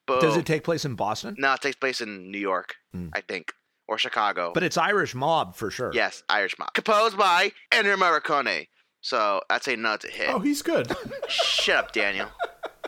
Boom. 0.06 0.20
Does 0.20 0.36
it 0.36 0.46
take 0.46 0.64
place 0.64 0.84
in 0.84 0.94
Boston? 0.94 1.36
No, 1.38 1.52
it 1.54 1.60
takes 1.60 1.76
place 1.76 2.00
in 2.00 2.30
New 2.30 2.38
York, 2.38 2.74
hmm. 2.92 3.08
I 3.12 3.20
think, 3.20 3.52
or 3.86 3.98
Chicago. 3.98 4.50
But 4.52 4.62
it's 4.62 4.76
Irish 4.76 5.14
mob 5.14 5.54
for 5.54 5.70
sure. 5.70 5.90
yes, 5.94 6.22
Irish 6.28 6.58
mob. 6.58 6.72
Composed 6.74 7.16
by 7.16 7.52
Ennio 7.70 7.96
Morricone. 7.96 8.68
So 9.00 9.40
I'd 9.50 9.62
say 9.64 9.76
no 9.76 9.96
to 9.96 10.08
hit. 10.08 10.28
Oh, 10.30 10.38
he's 10.38 10.62
good. 10.62 10.94
Shut 11.28 11.76
up, 11.76 11.92
Daniel. 11.92 12.28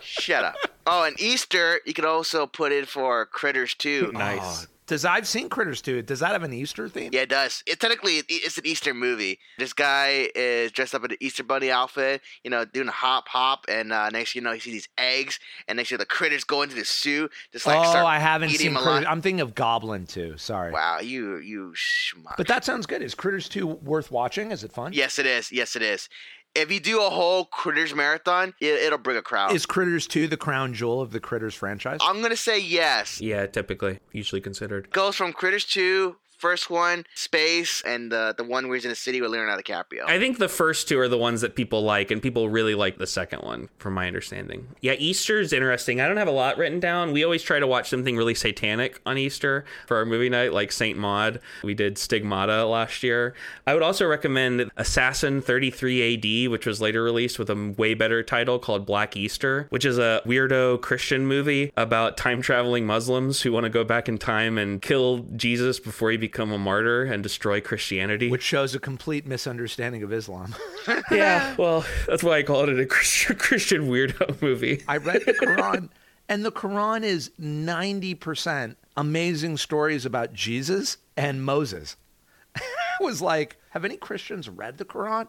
Shut 0.00 0.44
up. 0.44 0.54
Oh, 0.86 1.04
and 1.04 1.18
Easter, 1.20 1.80
you 1.86 1.92
could 1.94 2.04
also 2.04 2.46
put 2.46 2.70
in 2.72 2.84
for 2.84 3.26
Critters 3.26 3.74
2. 3.74 4.12
Nice. 4.12 4.66
Does 4.86 5.04
I've 5.04 5.26
seen 5.26 5.48
Critters 5.48 5.80
2? 5.80 6.02
Does 6.02 6.20
that 6.20 6.32
have 6.32 6.42
an 6.42 6.52
Easter 6.52 6.88
theme? 6.88 7.10
Yeah, 7.12 7.22
it 7.22 7.30
does. 7.30 7.62
It 7.66 7.80
technically 7.80 8.22
it's 8.28 8.58
an 8.58 8.66
Easter 8.66 8.92
movie. 8.92 9.38
This 9.58 9.72
guy 9.72 10.28
is 10.34 10.72
dressed 10.72 10.94
up 10.94 11.04
in 11.04 11.12
an 11.12 11.16
Easter 11.20 11.42
bunny 11.42 11.70
outfit, 11.70 12.20
you 12.42 12.50
know, 12.50 12.66
doing 12.66 12.88
a 12.88 12.92
hop 12.92 13.28
hop, 13.28 13.64
and 13.68 13.92
uh, 13.92 14.10
next 14.10 14.34
you 14.34 14.42
know, 14.42 14.52
you 14.52 14.60
see 14.60 14.72
these 14.72 14.88
eggs, 14.98 15.40
and 15.68 15.76
next 15.76 15.90
you 15.90 15.96
know, 15.96 16.02
the 16.02 16.06
critters 16.06 16.44
go 16.44 16.62
into 16.62 16.74
the 16.74 16.84
zoo, 16.84 17.30
just 17.52 17.66
like 17.66 17.78
oh, 17.78 18.04
I 18.06 18.18
haven't 18.18 18.50
seen 18.50 18.74
Critters. 18.74 19.06
I'm 19.08 19.22
thinking 19.22 19.40
of 19.40 19.54
Goblin 19.54 20.06
too. 20.06 20.36
Sorry. 20.36 20.70
Wow, 20.70 20.98
you 21.00 21.36
you 21.36 21.72
schmuck. 21.74 22.36
But 22.36 22.46
that 22.48 22.64
sounds 22.64 22.84
good. 22.84 23.00
Is 23.00 23.14
Critters 23.14 23.48
2 23.48 23.66
worth 23.66 24.10
watching? 24.10 24.52
Is 24.52 24.64
it 24.64 24.72
fun? 24.72 24.92
yes, 24.92 25.18
it 25.18 25.26
is. 25.26 25.50
Yes, 25.50 25.76
it 25.76 25.82
is. 25.82 26.08
If 26.54 26.70
you 26.70 26.78
do 26.78 27.02
a 27.02 27.10
whole 27.10 27.46
Critters 27.46 27.94
marathon, 27.94 28.54
it, 28.60 28.80
it'll 28.80 28.98
bring 28.98 29.16
a 29.16 29.22
crowd. 29.22 29.52
Is 29.52 29.66
Critters 29.66 30.06
2 30.06 30.28
the 30.28 30.36
crown 30.36 30.72
jewel 30.72 31.00
of 31.00 31.10
the 31.10 31.18
Critters 31.18 31.54
franchise? 31.54 31.98
I'm 32.00 32.22
gonna 32.22 32.36
say 32.36 32.60
yes. 32.60 33.20
Yeah, 33.20 33.46
typically, 33.46 33.98
usually 34.12 34.40
considered. 34.40 34.90
Goes 34.92 35.16
from 35.16 35.32
Critters 35.32 35.64
two, 35.64 36.16
first 36.44 36.68
one, 36.68 37.06
space, 37.14 37.82
and 37.86 38.12
the 38.12 38.34
the 38.36 38.44
one 38.44 38.68
where 38.68 38.74
he's 38.74 38.84
in 38.84 38.90
the 38.90 38.94
city 38.94 39.18
with 39.22 39.30
Leonardo 39.30 39.62
DiCaprio. 39.62 40.04
I 40.06 40.18
think 40.18 40.36
the 40.36 40.46
first 40.46 40.86
two 40.86 40.98
are 40.98 41.08
the 41.08 41.16
ones 41.16 41.40
that 41.40 41.56
people 41.56 41.80
like, 41.80 42.10
and 42.10 42.20
people 42.20 42.50
really 42.50 42.74
like 42.74 42.98
the 42.98 43.06
second 43.06 43.40
one, 43.40 43.70
from 43.78 43.94
my 43.94 44.06
understanding. 44.06 44.68
Yeah, 44.82 44.92
Easter's 44.98 45.54
interesting. 45.54 46.02
I 46.02 46.06
don't 46.06 46.18
have 46.18 46.28
a 46.28 46.32
lot 46.32 46.58
written 46.58 46.80
down. 46.80 47.12
We 47.12 47.24
always 47.24 47.42
try 47.42 47.60
to 47.60 47.66
watch 47.66 47.88
something 47.88 48.14
really 48.14 48.34
satanic 48.34 49.00
on 49.06 49.16
Easter 49.16 49.64
for 49.86 49.96
our 49.96 50.04
movie 50.04 50.28
night, 50.28 50.52
like 50.52 50.70
Saint 50.70 50.98
Maud. 50.98 51.40
We 51.62 51.72
did 51.72 51.96
Stigmata 51.96 52.66
last 52.66 53.02
year. 53.02 53.32
I 53.66 53.72
would 53.72 53.82
also 53.82 54.06
recommend 54.06 54.70
Assassin 54.76 55.40
33 55.40 56.44
AD, 56.44 56.50
which 56.50 56.66
was 56.66 56.78
later 56.78 57.02
released 57.02 57.38
with 57.38 57.48
a 57.48 57.74
way 57.78 57.94
better 57.94 58.22
title 58.22 58.58
called 58.58 58.84
Black 58.84 59.16
Easter, 59.16 59.66
which 59.70 59.86
is 59.86 59.96
a 59.96 60.20
weirdo 60.26 60.82
Christian 60.82 61.26
movie 61.26 61.72
about 61.74 62.18
time 62.18 62.42
traveling 62.42 62.84
Muslims 62.84 63.40
who 63.40 63.50
want 63.50 63.64
to 63.64 63.70
go 63.70 63.82
back 63.82 64.10
in 64.10 64.18
time 64.18 64.58
and 64.58 64.82
kill 64.82 65.20
Jesus 65.36 65.80
before 65.80 66.10
he 66.10 66.18
become 66.34 66.50
a 66.50 66.58
martyr 66.58 67.04
and 67.04 67.22
destroy 67.22 67.60
Christianity. 67.60 68.28
Which 68.28 68.42
shows 68.42 68.74
a 68.74 68.80
complete 68.80 69.24
misunderstanding 69.24 70.02
of 70.02 70.12
Islam. 70.12 70.54
Yeah, 71.10 71.54
well, 71.56 71.84
that's 72.06 72.22
why 72.22 72.38
I 72.38 72.42
called 72.42 72.68
it 72.68 72.78
a 72.78 72.84
Christian, 72.84 73.36
Christian 73.38 73.88
weirdo 73.88 74.42
movie. 74.42 74.82
I 74.88 74.96
read 74.96 75.22
the 75.24 75.32
Quran, 75.32 75.88
and 76.28 76.44
the 76.44 76.52
Quran 76.52 77.04
is 77.04 77.30
90% 77.40 78.76
amazing 78.96 79.56
stories 79.56 80.04
about 80.04 80.34
Jesus 80.34 80.98
and 81.16 81.42
Moses. 81.42 81.96
I 82.56 82.60
was 83.00 83.22
like, 83.22 83.56
have 83.70 83.84
any 83.84 83.96
Christians 83.96 84.48
read 84.48 84.76
the 84.76 84.84
Quran 84.84 85.28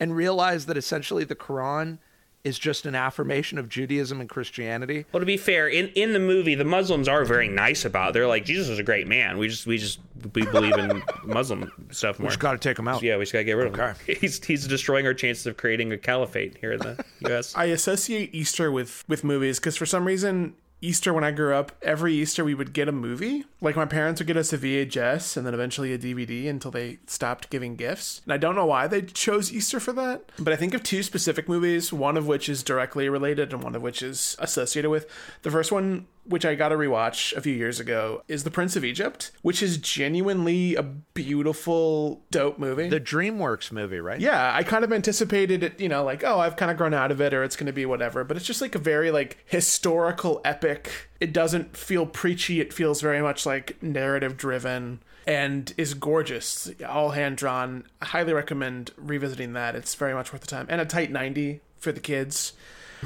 and 0.00 0.16
realized 0.16 0.66
that 0.68 0.76
essentially 0.76 1.24
the 1.24 1.36
Quran 1.36 1.98
is 2.46 2.58
just 2.58 2.86
an 2.86 2.94
affirmation 2.94 3.58
of 3.58 3.68
Judaism 3.68 4.20
and 4.20 4.30
Christianity? 4.30 5.04
Well, 5.12 5.20
to 5.20 5.26
be 5.26 5.36
fair, 5.36 5.68
in, 5.68 5.88
in 5.88 6.12
the 6.12 6.20
movie, 6.20 6.54
the 6.54 6.64
Muslims 6.64 7.08
are 7.08 7.24
very 7.24 7.48
nice 7.48 7.84
about. 7.84 8.10
It. 8.10 8.12
They're 8.14 8.26
like 8.26 8.44
Jesus 8.44 8.68
is 8.68 8.78
a 8.78 8.82
great 8.82 9.08
man. 9.08 9.36
We 9.38 9.48
just 9.48 9.66
we 9.66 9.78
just 9.78 9.98
we 10.34 10.44
believe 10.46 10.76
in 10.78 11.02
Muslim 11.24 11.70
stuff 11.90 12.18
more. 12.18 12.26
We 12.26 12.30
just 12.30 12.40
got 12.40 12.52
to 12.52 12.58
take 12.58 12.76
them 12.76 12.88
out. 12.88 13.02
yeah, 13.02 13.16
we 13.16 13.22
just 13.22 13.32
gotta 13.32 13.44
get 13.44 13.54
rid 13.54 13.66
of 13.66 13.78
Okay. 13.78 14.12
him. 14.12 14.16
He's 14.20 14.42
he's 14.44 14.66
destroying 14.66 15.06
our 15.06 15.14
chances 15.14 15.46
of 15.46 15.56
creating 15.56 15.92
a 15.92 15.98
caliphate 15.98 16.56
here 16.58 16.72
in 16.72 16.78
the 16.78 17.04
U.S. 17.28 17.54
I 17.56 17.64
associate 17.66 18.34
Easter 18.34 18.70
with 18.70 19.04
with 19.08 19.24
movies 19.24 19.58
because 19.58 19.76
for 19.76 19.86
some 19.86 20.04
reason 20.06 20.54
Easter 20.80 21.12
when 21.12 21.24
I 21.24 21.30
grew 21.30 21.54
up, 21.54 21.72
every 21.82 22.14
Easter 22.14 22.44
we 22.44 22.54
would 22.54 22.72
get 22.72 22.88
a 22.88 22.92
movie. 22.92 23.44
Like 23.60 23.76
my 23.76 23.86
parents 23.86 24.20
would 24.20 24.26
get 24.26 24.36
us 24.36 24.52
a 24.52 24.58
VHS 24.58 25.36
and 25.36 25.46
then 25.46 25.54
eventually 25.54 25.92
a 25.92 25.98
DVD 25.98 26.48
until 26.48 26.70
they 26.70 26.98
stopped 27.06 27.50
giving 27.50 27.76
gifts. 27.76 28.20
And 28.24 28.32
I 28.32 28.36
don't 28.36 28.54
know 28.54 28.66
why 28.66 28.86
they 28.86 29.02
chose 29.02 29.52
Easter 29.52 29.80
for 29.80 29.92
that, 29.94 30.30
but 30.38 30.52
I 30.52 30.56
think 30.56 30.74
of 30.74 30.82
two 30.82 31.02
specific 31.02 31.48
movies, 31.48 31.92
one 31.92 32.16
of 32.16 32.26
which 32.26 32.48
is 32.48 32.62
directly 32.62 33.08
related 33.08 33.52
and 33.52 33.62
one 33.62 33.74
of 33.74 33.82
which 33.82 34.02
is 34.02 34.36
associated 34.38 34.90
with. 34.90 35.06
The 35.42 35.50
first 35.50 35.72
one 35.72 36.06
which 36.28 36.44
I 36.44 36.54
got 36.54 36.70
to 36.70 36.76
rewatch 36.76 37.36
a 37.36 37.40
few 37.40 37.54
years 37.54 37.80
ago, 37.80 38.22
is 38.28 38.44
The 38.44 38.50
Prince 38.50 38.76
of 38.76 38.84
Egypt, 38.84 39.30
which 39.42 39.62
is 39.62 39.76
genuinely 39.78 40.74
a 40.74 40.82
beautiful, 40.82 42.22
dope 42.30 42.58
movie. 42.58 42.88
The 42.88 43.00
DreamWorks 43.00 43.72
movie, 43.72 44.00
right? 44.00 44.20
Yeah, 44.20 44.52
I 44.54 44.62
kind 44.62 44.84
of 44.84 44.92
anticipated 44.92 45.62
it, 45.62 45.80
you 45.80 45.88
know, 45.88 46.04
like, 46.04 46.24
oh, 46.24 46.38
I've 46.38 46.56
kind 46.56 46.70
of 46.70 46.76
grown 46.76 46.94
out 46.94 47.10
of 47.10 47.20
it 47.20 47.32
or 47.34 47.42
it's 47.42 47.56
going 47.56 47.66
to 47.66 47.72
be 47.72 47.86
whatever, 47.86 48.24
but 48.24 48.36
it's 48.36 48.46
just 48.46 48.60
like 48.60 48.74
a 48.74 48.80
very 48.80 49.10
like 49.10 49.38
historical 49.46 50.40
epic. 50.44 51.08
It 51.20 51.32
doesn't 51.32 51.76
feel 51.76 52.06
preachy, 52.06 52.60
it 52.60 52.72
feels 52.72 53.00
very 53.00 53.22
much 53.22 53.46
like 53.46 53.82
narrative 53.82 54.36
driven 54.36 55.00
and 55.26 55.74
is 55.76 55.94
gorgeous. 55.94 56.70
All 56.88 57.10
hand 57.10 57.36
drawn. 57.36 57.84
I 58.00 58.06
highly 58.06 58.32
recommend 58.32 58.92
revisiting 58.96 59.54
that. 59.54 59.74
It's 59.74 59.94
very 59.94 60.14
much 60.14 60.32
worth 60.32 60.42
the 60.42 60.46
time. 60.46 60.66
And 60.68 60.80
a 60.80 60.86
tight 60.86 61.10
90 61.10 61.60
for 61.78 61.92
the 61.92 62.00
kids. 62.00 62.52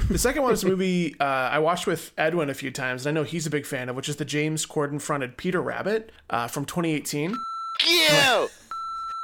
The 0.09 0.17
second 0.17 0.43
one 0.43 0.53
is 0.53 0.63
a 0.63 0.67
movie 0.67 1.15
uh, 1.19 1.23
I 1.23 1.59
watched 1.59 1.87
with 1.87 2.11
Edwin 2.17 2.49
a 2.49 2.53
few 2.53 2.71
times, 2.71 3.05
and 3.05 3.17
I 3.17 3.19
know 3.21 3.25
he's 3.25 3.45
a 3.45 3.49
big 3.49 3.65
fan 3.65 3.89
of, 3.89 3.95
which 3.95 4.09
is 4.09 4.15
the 4.17 4.25
James 4.25 4.65
Corden 4.65 5.01
fronted 5.01 5.37
Peter 5.37 5.61
Rabbit 5.61 6.11
uh, 6.29 6.47
from 6.47 6.65
2018. 6.65 7.31
you, 7.85 8.49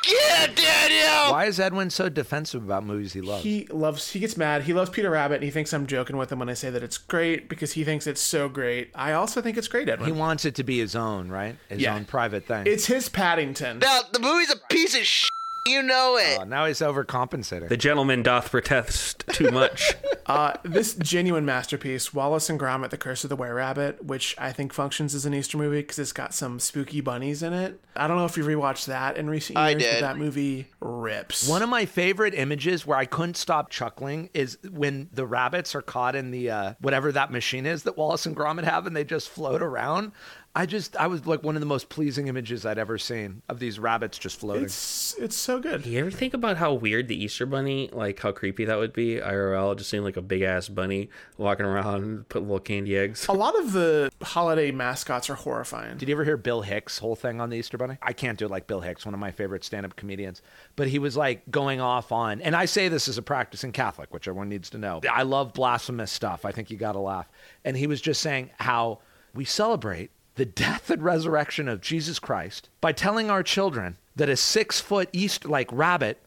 yeah, 0.07 0.47
Daniel. 0.47 1.31
Why 1.33 1.45
is 1.45 1.59
Edwin 1.59 1.89
so 1.89 2.07
defensive 2.07 2.63
about 2.63 2.85
movies 2.85 3.13
he 3.13 3.21
loves? 3.21 3.43
He 3.43 3.65
loves, 3.67 4.11
he 4.11 4.19
gets 4.19 4.37
mad. 4.37 4.63
He 4.63 4.73
loves 4.73 4.89
Peter 4.89 5.09
Rabbit, 5.09 5.35
and 5.35 5.43
he 5.43 5.49
thinks 5.49 5.73
I'm 5.73 5.87
joking 5.87 6.15
with 6.17 6.31
him 6.31 6.39
when 6.39 6.49
I 6.49 6.53
say 6.53 6.69
that 6.69 6.83
it's 6.83 6.97
great 6.97 7.49
because 7.49 7.73
he 7.73 7.83
thinks 7.83 8.07
it's 8.07 8.21
so 8.21 8.47
great. 8.47 8.89
I 8.95 9.13
also 9.13 9.41
think 9.41 9.57
it's 9.57 9.67
great, 9.67 9.89
Edwin. 9.89 10.13
He 10.13 10.17
wants 10.17 10.45
it 10.45 10.55
to 10.55 10.63
be 10.63 10.79
his 10.79 10.95
own, 10.95 11.29
right? 11.29 11.57
His 11.69 11.81
Yeah. 11.81 11.95
own 11.95 12.05
private 12.05 12.45
thing. 12.45 12.67
It's 12.67 12.85
his 12.85 13.09
Paddington. 13.09 13.79
Now 13.79 14.01
the 14.11 14.19
movie's 14.19 14.51
a 14.51 14.57
piece 14.69 14.95
of 14.95 15.01
shit. 15.03 15.31
You 15.67 15.83
know 15.83 16.17
it. 16.17 16.39
Oh, 16.39 16.43
now 16.43 16.65
he's 16.65 16.79
overcompensating. 16.79 17.69
The 17.69 17.77
gentleman 17.77 18.23
doth 18.23 18.51
protest 18.51 19.25
too 19.33 19.51
much. 19.51 19.93
Uh, 20.27 20.51
this 20.63 20.93
genuine 20.95 21.45
masterpiece, 21.45 22.13
Wallace 22.13 22.49
and 22.49 22.59
Gromit: 22.59 22.89
The 22.89 22.97
Curse 22.97 23.23
of 23.23 23.29
the 23.29 23.37
Were 23.37 23.53
Rabbit, 23.53 24.03
which 24.03 24.35
I 24.37 24.51
think 24.51 24.73
functions 24.73 25.15
as 25.15 25.25
an 25.25 25.33
Easter 25.33 25.57
movie 25.57 25.79
because 25.79 25.99
it's 25.99 26.11
got 26.11 26.33
some 26.33 26.59
spooky 26.59 26.99
bunnies 26.99 27.41
in 27.41 27.53
it. 27.53 27.79
I 27.95 28.09
don't 28.09 28.17
know 28.17 28.25
if 28.25 28.35
you 28.35 28.43
rewatched 28.43 28.87
that 28.87 29.15
in 29.15 29.29
recent 29.29 29.57
I 29.57 29.69
years, 29.69 29.83
but 29.83 29.89
did. 29.89 30.03
that 30.03 30.17
movie 30.17 30.67
rips. 30.81 31.47
One 31.47 31.61
of 31.61 31.69
my 31.69 31.85
favorite 31.85 32.33
images 32.33 32.85
where 32.85 32.97
I 32.97 33.05
couldn't 33.05 33.37
stop 33.37 33.69
chuckling 33.69 34.29
is 34.33 34.57
when 34.69 35.07
the 35.13 35.25
rabbits 35.25 35.73
are 35.75 35.81
caught 35.81 36.13
in 36.13 36.31
the 36.31 36.51
uh, 36.51 36.73
whatever 36.81 37.09
that 37.13 37.31
machine 37.31 37.65
is 37.65 37.83
that 37.83 37.95
Wallace 37.95 38.25
and 38.25 38.35
Gromit 38.35 38.65
have, 38.65 38.85
and 38.85 38.93
they 38.93 39.05
just 39.05 39.29
float 39.29 39.61
around. 39.61 40.11
I 40.57 40.65
just, 40.65 40.95
I 40.95 41.05
was 41.05 41.27
like 41.27 41.43
one 41.43 41.55
of 41.55 41.59
the 41.59 41.67
most 41.67 41.87
pleasing 41.87 42.29
images 42.29 42.65
I'd 42.65 42.79
ever 42.79 42.97
seen 42.97 43.43
of 43.47 43.59
these 43.59 43.77
rabbits 43.77 44.17
just 44.17 44.39
floating. 44.39 44.63
it's 44.63 45.13
it's 45.19 45.35
so 45.35 45.59
good. 45.59 45.85
you 45.85 45.99
ever 45.99 46.09
think 46.09 46.33
about 46.33 46.57
how 46.57 46.73
weird 46.73 47.07
the 47.07 47.23
Easter 47.23 47.45
bunny, 47.45 47.91
like 47.93 48.19
how 48.19 48.31
creepy 48.31 48.65
that 48.65 48.75
would 48.79 48.91
be? 48.91 49.17
IRL, 49.17 49.77
just 49.77 49.91
seeing 49.91 50.03
like 50.03 50.17
a 50.17 50.21
big 50.23 50.41
ass 50.41 50.67
bunny 50.67 51.11
walking 51.37 51.63
around, 51.63 52.27
put 52.29 52.41
little 52.41 52.59
candy 52.59 52.97
eggs. 52.97 53.27
A 53.29 53.33
lot 53.33 53.55
of 53.59 53.71
the 53.71 54.11
holiday 54.23 54.71
mascots 54.71 55.29
are 55.29 55.35
horrifying. 55.35 55.95
Did 55.97 56.09
you 56.09 56.15
ever 56.15 56.23
hear 56.23 56.37
Bill 56.37 56.63
Hicks' 56.63 56.97
whole 56.97 57.15
thing 57.15 57.39
on 57.39 57.51
the 57.51 57.57
Easter 57.57 57.77
Bunny? 57.77 57.99
I 58.01 58.13
can't 58.13 58.39
do 58.39 58.45
it 58.45 58.51
like 58.51 58.65
Bill 58.65 58.81
Hicks, 58.81 59.05
one 59.05 59.13
of 59.13 59.19
my 59.19 59.29
favorite 59.29 59.63
stand-up 59.63 59.95
comedians. 59.95 60.41
But 60.75 60.87
he 60.87 60.97
was 60.97 61.15
like 61.15 61.43
going 61.51 61.81
off 61.81 62.11
on, 62.11 62.41
and 62.41 62.55
I 62.55 62.65
say 62.65 62.87
this 62.87 63.07
as 63.07 63.19
a 63.19 63.21
practicing 63.21 63.73
Catholic, 63.73 64.11
which 64.11 64.27
everyone 64.27 64.49
needs 64.49 64.71
to 64.71 64.79
know. 64.79 65.01
I 65.07 65.21
love 65.21 65.53
blasphemous 65.53 66.11
stuff. 66.11 66.45
I 66.45 66.51
think 66.51 66.71
you 66.71 66.77
got 66.77 66.93
to 66.93 66.99
laugh. 66.99 67.29
And 67.63 67.77
he 67.77 67.85
was 67.85 68.01
just 68.01 68.21
saying 68.21 68.49
how 68.57 69.01
we 69.35 69.45
celebrate 69.45 70.09
the 70.37 70.45
death 70.45 70.89
and 70.89 71.03
resurrection 71.03 71.67
of 71.67 71.81
Jesus 71.81 72.19
Christ 72.19 72.69
by 72.79 72.91
telling 72.91 73.29
our 73.29 73.43
children 73.43 73.97
that 74.15 74.29
a 74.29 74.37
six-foot 74.37 75.09
Easter 75.11 75.49
like 75.49 75.69
rabbit 75.71 76.23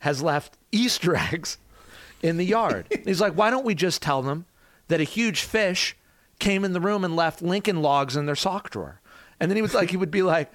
has 0.00 0.22
left 0.22 0.56
Easter 0.70 1.16
eggs 1.32 1.58
in 2.22 2.36
the 2.36 2.44
yard. 2.44 2.86
He's 3.04 3.20
like, 3.20 3.32
why 3.32 3.50
don't 3.50 3.64
we 3.64 3.74
just 3.74 4.00
tell 4.02 4.22
them 4.22 4.46
that 4.88 5.00
a 5.00 5.04
huge 5.04 5.40
fish 5.40 5.96
came 6.38 6.64
in 6.64 6.74
the 6.74 6.80
room 6.80 7.04
and 7.04 7.16
left 7.16 7.42
Lincoln 7.42 7.82
logs 7.82 8.16
in 8.16 8.26
their 8.26 8.36
sock 8.36 8.70
drawer? 8.70 9.00
And 9.40 9.50
then 9.50 9.56
he 9.56 9.62
was 9.62 9.74
like, 9.74 9.90
he 9.90 9.96
would 9.96 10.10
be 10.10 10.22
like, 10.22 10.52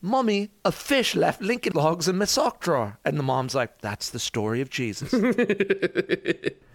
Mommy, 0.00 0.50
a 0.64 0.70
fish 0.70 1.16
left 1.16 1.40
Lincoln 1.40 1.72
logs 1.74 2.08
in 2.08 2.18
my 2.18 2.24
sock 2.24 2.60
drawer. 2.60 2.98
And 3.04 3.18
the 3.18 3.22
mom's 3.22 3.54
like, 3.54 3.80
that's 3.80 4.10
the 4.10 4.18
story 4.18 4.60
of 4.60 4.70
Jesus. 4.70 5.12